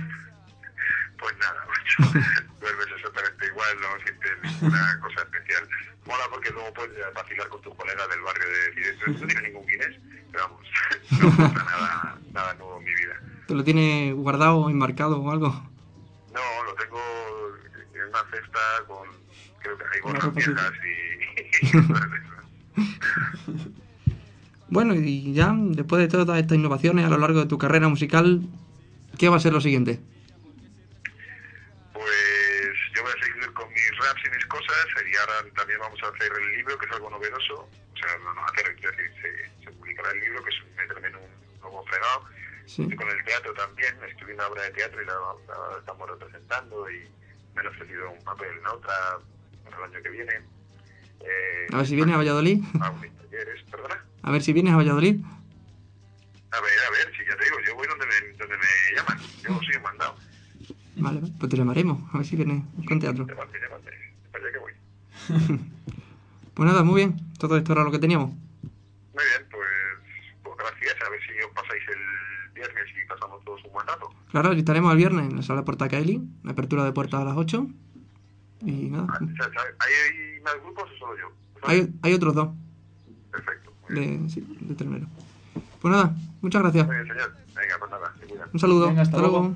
Pues 1.19 1.35
nada, 1.39 1.67
macho. 1.67 2.21
Duermes 2.61 2.87
exactamente 2.95 3.47
igual, 3.47 3.77
no 3.81 3.89
sientes 4.05 4.31
ninguna 4.45 5.01
cosa 5.03 5.23
especial. 5.23 5.69
Mola 6.07 6.23
porque 6.31 6.51
luego 6.51 6.73
puedes 6.73 6.97
vacilar 7.13 7.49
con 7.49 7.61
tus 7.63 7.75
colegas 7.75 8.09
del 8.09 8.21
barrio 8.21 8.45
de 8.47 8.71
decir, 8.71 9.09
no 9.09 9.27
tienes 9.27 9.43
ningún 9.43 9.67
Guinness, 9.67 9.99
pero 10.31 10.45
vamos, 10.45 10.69
no 11.41 11.53
pasa 11.53 11.65
nada, 11.65 12.19
nada 12.33 12.55
nuevo 12.55 12.79
en 12.79 12.85
mi 12.85 12.95
vida. 12.95 13.21
¿Te 13.49 13.55
lo 13.55 13.65
tienes 13.65 14.15
guardado, 14.15 14.71
enmarcado 14.71 15.21
o 15.21 15.31
algo? 15.33 15.49
No, 16.33 16.65
lo 16.65 16.75
tengo 16.77 17.01
en 17.93 18.09
una 18.09 18.23
cesta 18.31 18.61
con, 18.87 19.09
creo 19.59 19.77
que 19.79 19.85
hay 19.93 20.01
gorras 20.01 20.33
viejas 20.33 20.73
y, 20.85 22.36
Bueno, 24.77 24.93
y 24.95 25.33
ya 25.33 25.55
después 25.57 26.03
de 26.03 26.09
todas 26.09 26.39
estas 26.39 26.59
innovaciones 26.59 27.07
a 27.07 27.09
lo 27.09 27.17
largo 27.17 27.41
de 27.41 27.47
tu 27.47 27.57
carrera 27.57 27.89
musical, 27.89 28.43
¿qué 29.17 29.31
va 29.31 29.37
a 29.37 29.41
ser 29.41 29.55
lo 29.55 29.63
siguiente? 29.63 30.01
Pues 31.95 32.77
yo 32.95 33.03
voy 33.03 33.11
a 33.11 33.25
seguir 33.25 33.53
con 33.55 33.67
mis 33.71 33.91
raps 34.05 34.21
y 34.27 34.31
mis 34.37 34.45
cosas 34.45 34.77
y 35.11 35.17
ahora 35.17 35.33
también 35.57 35.79
vamos 35.81 35.99
a 36.03 36.09
hacer 36.09 36.31
el 36.31 36.57
libro, 36.59 36.77
que 36.77 36.85
es 36.85 36.93
algo 36.93 37.09
novedoso. 37.09 37.55
O 37.65 37.97
sea, 37.97 38.19
no, 38.23 38.35
no 38.35 38.45
hacer, 38.45 38.77
se, 38.79 39.65
se 39.65 39.71
publicará 39.73 40.11
el 40.11 40.21
libro, 40.21 40.45
que 40.45 40.51
es 40.51 40.57
en 40.61 41.17
un 41.17 41.23
nuevo. 41.63 41.87
Sí. 42.67 42.83
Estoy 42.83 42.97
con 42.99 43.09
el 43.09 43.25
teatro 43.25 43.55
también, 43.55 43.95
en 44.05 44.35
una 44.35 44.47
obra 44.49 44.63
de 44.65 44.71
teatro 44.73 45.01
y 45.01 45.07
la, 45.07 45.15
la 45.15 45.79
estamos 45.79 46.07
representando 46.11 46.91
y 46.91 46.99
me 47.55 47.61
han 47.63 47.69
ofrecido 47.69 48.11
un 48.11 48.23
papel 48.25 48.49
en 48.61 48.67
otra 48.67 48.93
para 49.65 49.77
el 49.79 49.85
año 49.95 50.03
que 50.03 50.11
viene. 50.11 50.33
Eh, 51.21 51.67
A 51.73 51.79
ver 51.79 51.87
si 51.87 51.97
vienes 51.97 52.15
a 52.15 52.19
Valladolid. 52.19 52.59
mis 53.01 53.17
talleres, 53.17 53.63
perdona. 53.71 54.05
A 54.27 54.31
ver 54.33 54.43
si 54.43 54.53
vienes 54.53 54.73
a 54.75 54.77
Valladolid. 54.77 55.21
A 56.51 56.61
ver, 56.61 56.73
a 56.87 56.91
ver, 56.91 57.13
si 57.17 57.25
ya 57.29 57.37
te 57.37 57.45
digo, 57.45 57.57
yo 57.67 57.75
voy 57.77 57.87
donde 57.87 58.07
me, 58.07 58.37
donde 58.37 58.57
me 58.59 58.97
llaman, 58.97 59.19
yo 59.43 59.61
soy 59.65 59.77
un 59.77 59.83
mandado. 59.83 60.17
Vale, 60.97 61.21
pues 61.39 61.51
te 61.51 61.57
llamaremos. 61.57 62.03
A 62.13 62.19
ver 62.19 62.27
si 62.27 62.37
vienes 62.37 62.65
con 62.89 62.99
teatro. 62.99 63.27
Llévate, 63.27 63.59
llévate, 63.61 63.91
para 64.33 64.45
allá 64.45 64.53
que 64.53 64.59
voy. 64.59 64.73
Pues 66.55 66.67
nada, 66.67 66.83
muy 66.83 66.97
bien. 67.05 67.17
Todo 67.39 67.59
esto 67.59 67.73
era 67.73 67.85
lo 67.85 67.91
que 67.93 67.99
teníamos. 67.99 68.31
Muy 68.31 69.25
bien, 69.25 69.47
pues, 69.51 69.69
pues 70.43 70.57
gracias, 70.57 70.97
a 71.07 71.11
ver 71.11 71.21
si 71.21 71.39
os 71.45 71.51
pasáis 71.53 71.83
el 71.87 72.53
viernes 72.55 72.85
y 72.97 73.07
pasamos 73.07 73.45
todos 73.45 73.63
un 73.65 73.73
buen 73.75 73.87
rato. 73.87 74.09
Claro, 74.31 74.55
y 74.55 74.59
estaremos 74.61 74.91
el 74.93 74.97
viernes 74.97 75.29
en 75.29 75.37
la 75.37 75.43
sala 75.43 75.67
Portacaeli. 75.67 76.23
La 76.45 76.53
apertura 76.53 76.83
de 76.85 76.93
puertas 76.93 77.21
a 77.21 77.25
las 77.25 77.37
8. 77.37 77.67
Y 78.63 78.73
nada. 78.89 79.07
Ah, 79.11 79.19
o 79.23 79.37
sea, 79.37 79.53
¿sabe- 79.53 79.75
¿Hay, 79.81 79.93
¿Hay 79.93 80.41
más 80.41 80.55
grupos 80.63 80.85
o 80.91 80.99
solo 80.99 81.19
yo? 81.19 81.33
Hay, 81.65 81.93
hay 82.03 82.15
otros 82.15 82.35
dos 82.35 82.49
Perfecto. 83.31 83.66
De, 83.89 84.29
sí, 84.29 84.47
de 84.61 84.75
ternero. 84.75 85.07
Pues 85.81 85.93
nada, 85.93 86.15
muchas 86.41 86.63
gracias. 86.63 86.89
Bien, 86.89 87.07
señor. 87.07 87.35
Venga, 87.55 87.75
pues 87.79 87.91
nada, 87.91 88.13
se. 88.19 88.35
Un 88.53 88.61
saludo. 88.61 88.89
Venga, 88.89 89.03
hasta 89.03 89.19
luego. 89.19 89.55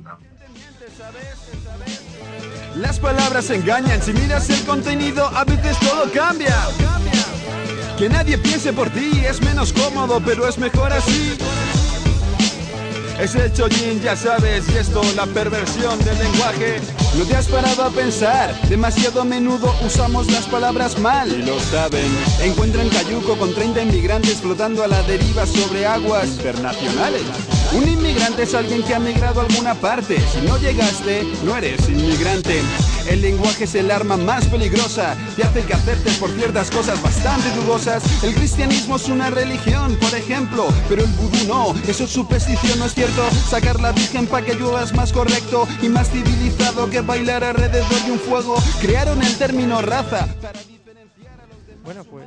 Las 2.77 3.01
palabras 3.01 3.51
engañan, 3.51 4.01
si 4.01 4.12
miras 4.12 4.49
el 4.49 4.64
contenido 4.64 5.27
a 5.27 5.45
veces 5.45 5.79
todo 5.81 6.11
cambia. 6.12 6.57
Que 7.99 8.09
nadie 8.09 8.38
piense 8.38 8.73
por 8.73 8.88
ti 8.90 9.11
es 9.29 9.43
menos 9.43 9.73
cómodo, 9.73 10.23
pero 10.25 10.49
es 10.49 10.57
mejor 10.57 10.93
así. 10.93 11.37
Es 13.21 13.35
el 13.35 13.53
chollín, 13.53 14.01
ya 14.01 14.17
sabes, 14.17 14.65
y 14.71 14.79
esto, 14.79 15.03
la 15.15 15.27
perversión 15.27 16.03
del 16.05 16.19
lenguaje. 16.19 16.81
No 17.19 17.25
te 17.25 17.37
has 17.37 17.49
parado 17.49 17.85
a 17.85 17.91
pensar, 17.91 18.59
demasiado 18.71 19.21
a 19.21 19.25
menudo 19.25 19.75
usamos 19.85 20.31
las 20.33 20.47
palabras 20.47 20.99
mal. 20.99 21.31
Y 21.31 21.43
lo 21.43 21.61
saben. 21.61 22.11
Encuentran 22.43 22.89
cayuco 22.89 23.37
con 23.37 23.55
30 23.55 23.83
inmigrantes 23.83 24.41
flotando 24.41 24.83
a 24.83 24.89
la 24.89 25.03
deriva 25.03 25.45
sobre 25.45 25.85
aguas 25.85 26.29
internacionales. 26.29 27.23
Un 27.73 27.87
inmigrante 27.87 28.45
es 28.45 28.55
alguien 28.55 28.83
que 28.83 28.95
ha 28.95 28.99
migrado 28.99 29.43
a 29.43 29.45
alguna 29.45 29.75
parte. 29.75 30.19
Si 30.33 30.41
no 30.47 30.57
llegaste, 30.57 31.27
no 31.45 31.55
eres 31.59 31.91
inmigrante. 31.91 32.63
El 33.09 33.23
lenguaje 33.23 33.65
es 33.65 33.75
el 33.75 33.91
arma 33.91 34.17
más 34.17 34.47
peligrosa, 34.47 35.17
te 35.37 35.43
hace 35.43 35.63
que 35.65 35.75
acertes 35.75 36.19
por 36.19 36.31
ciertas 36.31 36.71
cosas 36.71 37.03
bastante 37.03 37.51
dudosas. 37.57 38.23
El 38.23 38.35
cristianismo 38.35 38.97
es 38.97 39.09
una 39.09 39.31
religión, 39.31 39.97
por 39.97 40.15
ejemplo, 40.15 40.69
pero 40.89 41.03
el 41.03 41.11
vudú 41.13 41.47
no, 41.47 41.75
eso 41.89 42.05
es 42.05 42.11
superstición, 42.11 42.79
no 42.79 42.87
es 42.87 42.95
cierto. 42.95 43.29
Sacar 43.31 43.81
la 43.81 43.93
virgen 43.93 44.27
para 44.27 44.47
que 44.47 44.55
llueva 44.55 44.85
es 44.85 44.93
más 44.95 45.13
correcto 45.13 45.67
y 45.83 45.89
más 45.89 46.11
civilizado 46.11 46.89
que 46.89 47.01
bailar 47.01 47.43
alrededor 47.45 48.05
de 48.05 48.13
un 48.13 48.19
fuego. 48.19 48.57
Crearon 48.81 49.23
el 49.23 49.37
término 49.37 49.81
raza. 49.83 50.29
Bueno, 51.85 52.05
pues. 52.05 52.27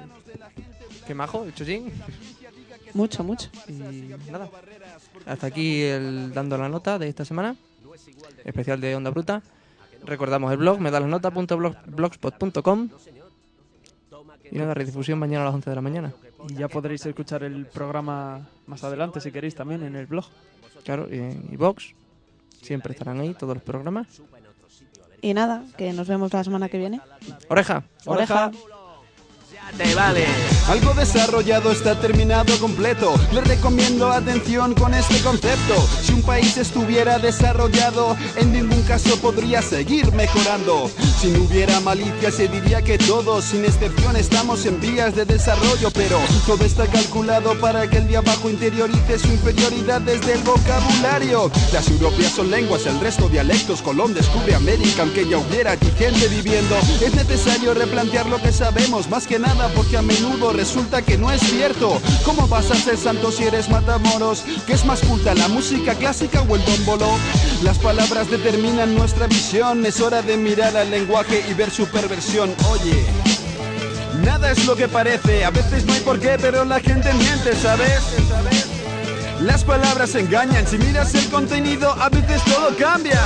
Qué 1.05 1.13
majo, 1.13 1.43
el 1.43 1.53
chollín. 1.53 1.91
Mucho, 2.93 3.23
mucho. 3.23 3.49
Y 3.67 3.73
nada. 4.31 4.49
Hasta 5.25 5.47
aquí 5.47 5.81
el 5.81 6.31
dando 6.31 6.57
la 6.57 6.69
nota 6.69 6.99
de 6.99 7.09
esta 7.09 7.25
semana. 7.25 7.55
Especial 8.45 8.79
de 8.79 8.95
Onda 8.95 9.09
Bruta. 9.09 9.41
Recordamos 10.05 10.51
el 10.51 10.57
blog, 10.57 10.79
medalasnota.blogspot.com. 10.79 12.89
Y 14.51 14.57
nada, 14.57 14.73
redifusión 14.73 15.19
mañana 15.19 15.43
a 15.43 15.45
las 15.45 15.55
11 15.55 15.69
de 15.69 15.75
la 15.75 15.81
mañana. 15.81 16.13
Y 16.49 16.55
ya 16.55 16.67
podréis 16.67 17.05
escuchar 17.05 17.43
el 17.43 17.65
programa 17.65 18.47
más 18.67 18.83
adelante 18.83 19.21
si 19.21 19.31
queréis 19.31 19.55
también 19.55 19.83
en 19.83 19.95
el 19.95 20.05
blog. 20.05 20.25
Claro, 20.83 21.07
y 21.09 21.19
en 21.19 21.49
iVox. 21.53 21.93
Siempre 22.61 22.93
estarán 22.93 23.19
ahí 23.19 23.33
todos 23.33 23.55
los 23.55 23.63
programas. 23.63 24.21
Y 25.21 25.33
nada, 25.33 25.63
que 25.77 25.93
nos 25.93 26.07
vemos 26.07 26.33
la 26.33 26.43
semana 26.43 26.69
que 26.69 26.77
viene. 26.77 27.01
Oreja. 27.49 27.83
Oreja. 28.05 28.51
Vale. 29.95 30.25
Algo 30.67 30.93
desarrollado 30.93 31.71
está 31.71 31.99
terminado 31.99 32.57
completo. 32.59 33.13
Le 33.31 33.41
recomiendo 33.41 34.11
atención 34.11 34.73
con 34.75 34.93
este 34.93 35.19
concepto. 35.21 35.87
Si 36.01 36.13
un 36.13 36.21
país 36.21 36.57
estuviera 36.57 37.17
desarrollado, 37.17 38.15
en 38.35 38.53
ningún 38.53 38.81
caso 38.83 39.17
podría 39.17 39.61
seguir 39.61 40.11
mejorando. 40.13 40.89
Si 41.19 41.27
no 41.27 41.43
hubiera 41.43 41.79
malicia, 41.79 42.31
se 42.31 42.47
diría 42.47 42.81
que 42.81 42.97
todos, 42.97 43.45
sin 43.45 43.65
excepción, 43.65 44.15
estamos 44.15 44.65
en 44.65 44.79
vías 44.79 45.15
de 45.15 45.25
desarrollo. 45.25 45.89
Pero 45.91 46.19
todo 46.45 46.63
está 46.65 46.85
calculado 46.87 47.59
para 47.59 47.89
que 47.89 47.97
el 47.97 48.07
de 48.07 48.17
abajo 48.17 48.49
interiorice 48.49 49.19
su 49.19 49.27
inferioridad 49.27 50.01
desde 50.01 50.33
el 50.33 50.43
vocabulario. 50.43 51.51
Las 51.71 51.89
europeas 51.89 52.31
son 52.31 52.51
lenguas, 52.51 52.85
el 52.85 52.99
resto 52.99 53.27
dialectos. 53.27 53.81
Colón 53.81 54.13
descubre 54.13 54.55
América, 54.55 55.01
aunque 55.01 55.27
ya 55.27 55.37
hubiera 55.37 55.71
aquí 55.71 55.91
gente 55.97 56.27
viviendo. 56.27 56.77
Es 57.01 57.13
necesario 57.15 57.73
replantear 57.73 58.27
lo 58.27 58.41
que 58.41 58.51
sabemos, 58.51 59.09
más 59.09 59.27
que 59.27 59.39
nada 59.39 59.52
porque 59.75 59.97
a 59.97 60.01
menudo 60.01 60.51
resulta 60.51 61.01
que 61.01 61.17
no 61.17 61.31
es 61.31 61.41
cierto. 61.41 62.01
¿Cómo 62.25 62.47
vas 62.47 62.71
a 62.71 62.75
ser 62.75 62.97
santo 62.97 63.31
si 63.31 63.43
eres 63.43 63.69
matamoros? 63.69 64.43
¿Qué 64.65 64.73
es 64.73 64.85
más 64.85 65.01
culta, 65.01 65.33
la 65.35 65.47
música 65.47 65.95
clásica 65.95 66.41
o 66.41 66.55
el 66.55 66.65
dombolo? 66.65 67.07
Las 67.61 67.77
palabras 67.77 68.29
determinan 68.29 68.95
nuestra 68.95 69.27
visión. 69.27 69.85
Es 69.85 70.01
hora 70.01 70.21
de 70.21 70.37
mirar 70.37 70.75
al 70.75 70.89
lenguaje 70.89 71.45
y 71.49 71.53
ver 71.53 71.71
su 71.71 71.85
perversión. 71.87 72.53
Oye. 72.71 73.05
Nada 74.23 74.51
es 74.51 74.65
lo 74.65 74.75
que 74.75 74.87
parece, 74.87 75.43
a 75.43 75.49
veces 75.49 75.85
no 75.85 75.93
hay 75.93 75.99
por 75.99 76.19
qué, 76.19 76.37
pero 76.39 76.63
la 76.63 76.79
gente 76.79 77.13
miente, 77.13 77.55
¿sabes? 77.55 77.99
Las 79.41 79.63
palabras 79.63 80.15
engañan, 80.15 80.65
si 80.65 80.77
miras 80.77 81.13
el 81.15 81.29
contenido, 81.29 81.91
a 81.91 82.09
veces 82.09 82.41
todo 82.45 82.75
cambia. 82.77 83.21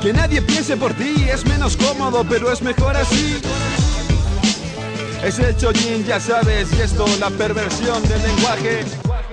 Que 0.00 0.12
nadie 0.12 0.42
piense 0.42 0.76
por 0.76 0.92
ti 0.94 1.28
es 1.32 1.46
menos 1.46 1.76
cómodo, 1.76 2.24
pero 2.28 2.50
es 2.50 2.60
mejor 2.60 2.96
así. 2.96 3.40
Es 5.24 5.38
el 5.38 5.56
chollín, 5.56 6.04
ya 6.04 6.18
sabes, 6.18 6.72
y 6.76 6.80
esto, 6.80 7.06
la 7.20 7.30
perversión 7.30 8.02
del 8.08 8.22
lenguaje. 8.22 8.84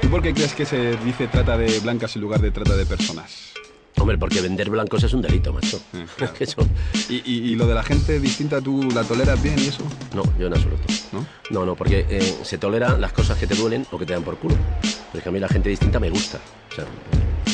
¿Tú 0.02 0.10
por 0.10 0.22
qué 0.22 0.34
crees 0.34 0.54
que 0.54 0.66
se 0.66 0.96
dice 0.98 1.28
trata 1.28 1.58
de 1.58 1.80
blancas 1.80 2.16
en 2.16 2.22
lugar 2.22 2.40
de 2.42 2.52
trata 2.52 2.76
de 2.78 2.86
personas? 2.86 3.54
Hombre, 3.98 4.18
porque 4.18 4.40
vender 4.40 4.70
blancos 4.70 5.04
es 5.04 5.14
un 5.14 5.22
delito, 5.22 5.52
macho. 5.52 5.82
Eh, 5.94 6.06
claro. 6.16 6.34
Que 6.36 6.44
eso- 6.44 6.66
¿Y, 7.10 7.16
y- 7.26 7.52
y 7.52 7.56
lo 7.56 7.66
de 7.68 7.74
la 7.74 7.84
gente 7.84 8.20
distinta, 8.20 8.62
tú 8.62 8.88
la 8.94 9.04
toleras 9.04 9.42
bien 9.42 9.58
y 9.60 9.68
eso? 9.68 9.84
No, 10.16 10.22
yo 10.38 10.48
en 10.48 10.54
absoluto. 10.54 10.84
¿No? 11.12 11.26
No, 11.50 11.66
no, 11.66 11.76
porque 11.76 12.06
eh, 12.08 12.38
se 12.44 12.58
toleran 12.60 13.02
las 13.02 13.12
cosas 13.12 13.38
que 13.40 13.48
te 13.48 13.56
duelen 13.56 13.86
o 13.92 13.98
que 13.98 14.06
te 14.06 14.14
dan 14.14 14.24
por 14.24 14.38
culo. 14.38 14.56
Pero 14.82 15.18
es 15.18 15.24
que 15.24 15.30
a 15.30 15.32
mí 15.32 15.40
la 15.40 15.50
gente 15.50 15.70
distinta 15.70 16.00
me 16.00 16.10
gusta. 16.12 16.40
O 16.72 16.76
sea, 16.76 16.86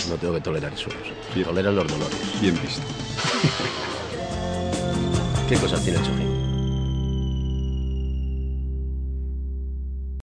no 0.09 0.15
tengo 0.17 0.33
que 0.33 0.41
tolerar 0.41 0.73
eso. 0.73 0.89
Toleran 1.43 1.73
los 1.75 1.87
dolores. 1.87 2.17
Bien 2.41 2.59
visto. 2.61 2.81
¿Qué 5.49 5.55
cosas 5.55 5.81
tiene 5.83 5.99
el 5.99 6.05
chojín? 6.05 6.34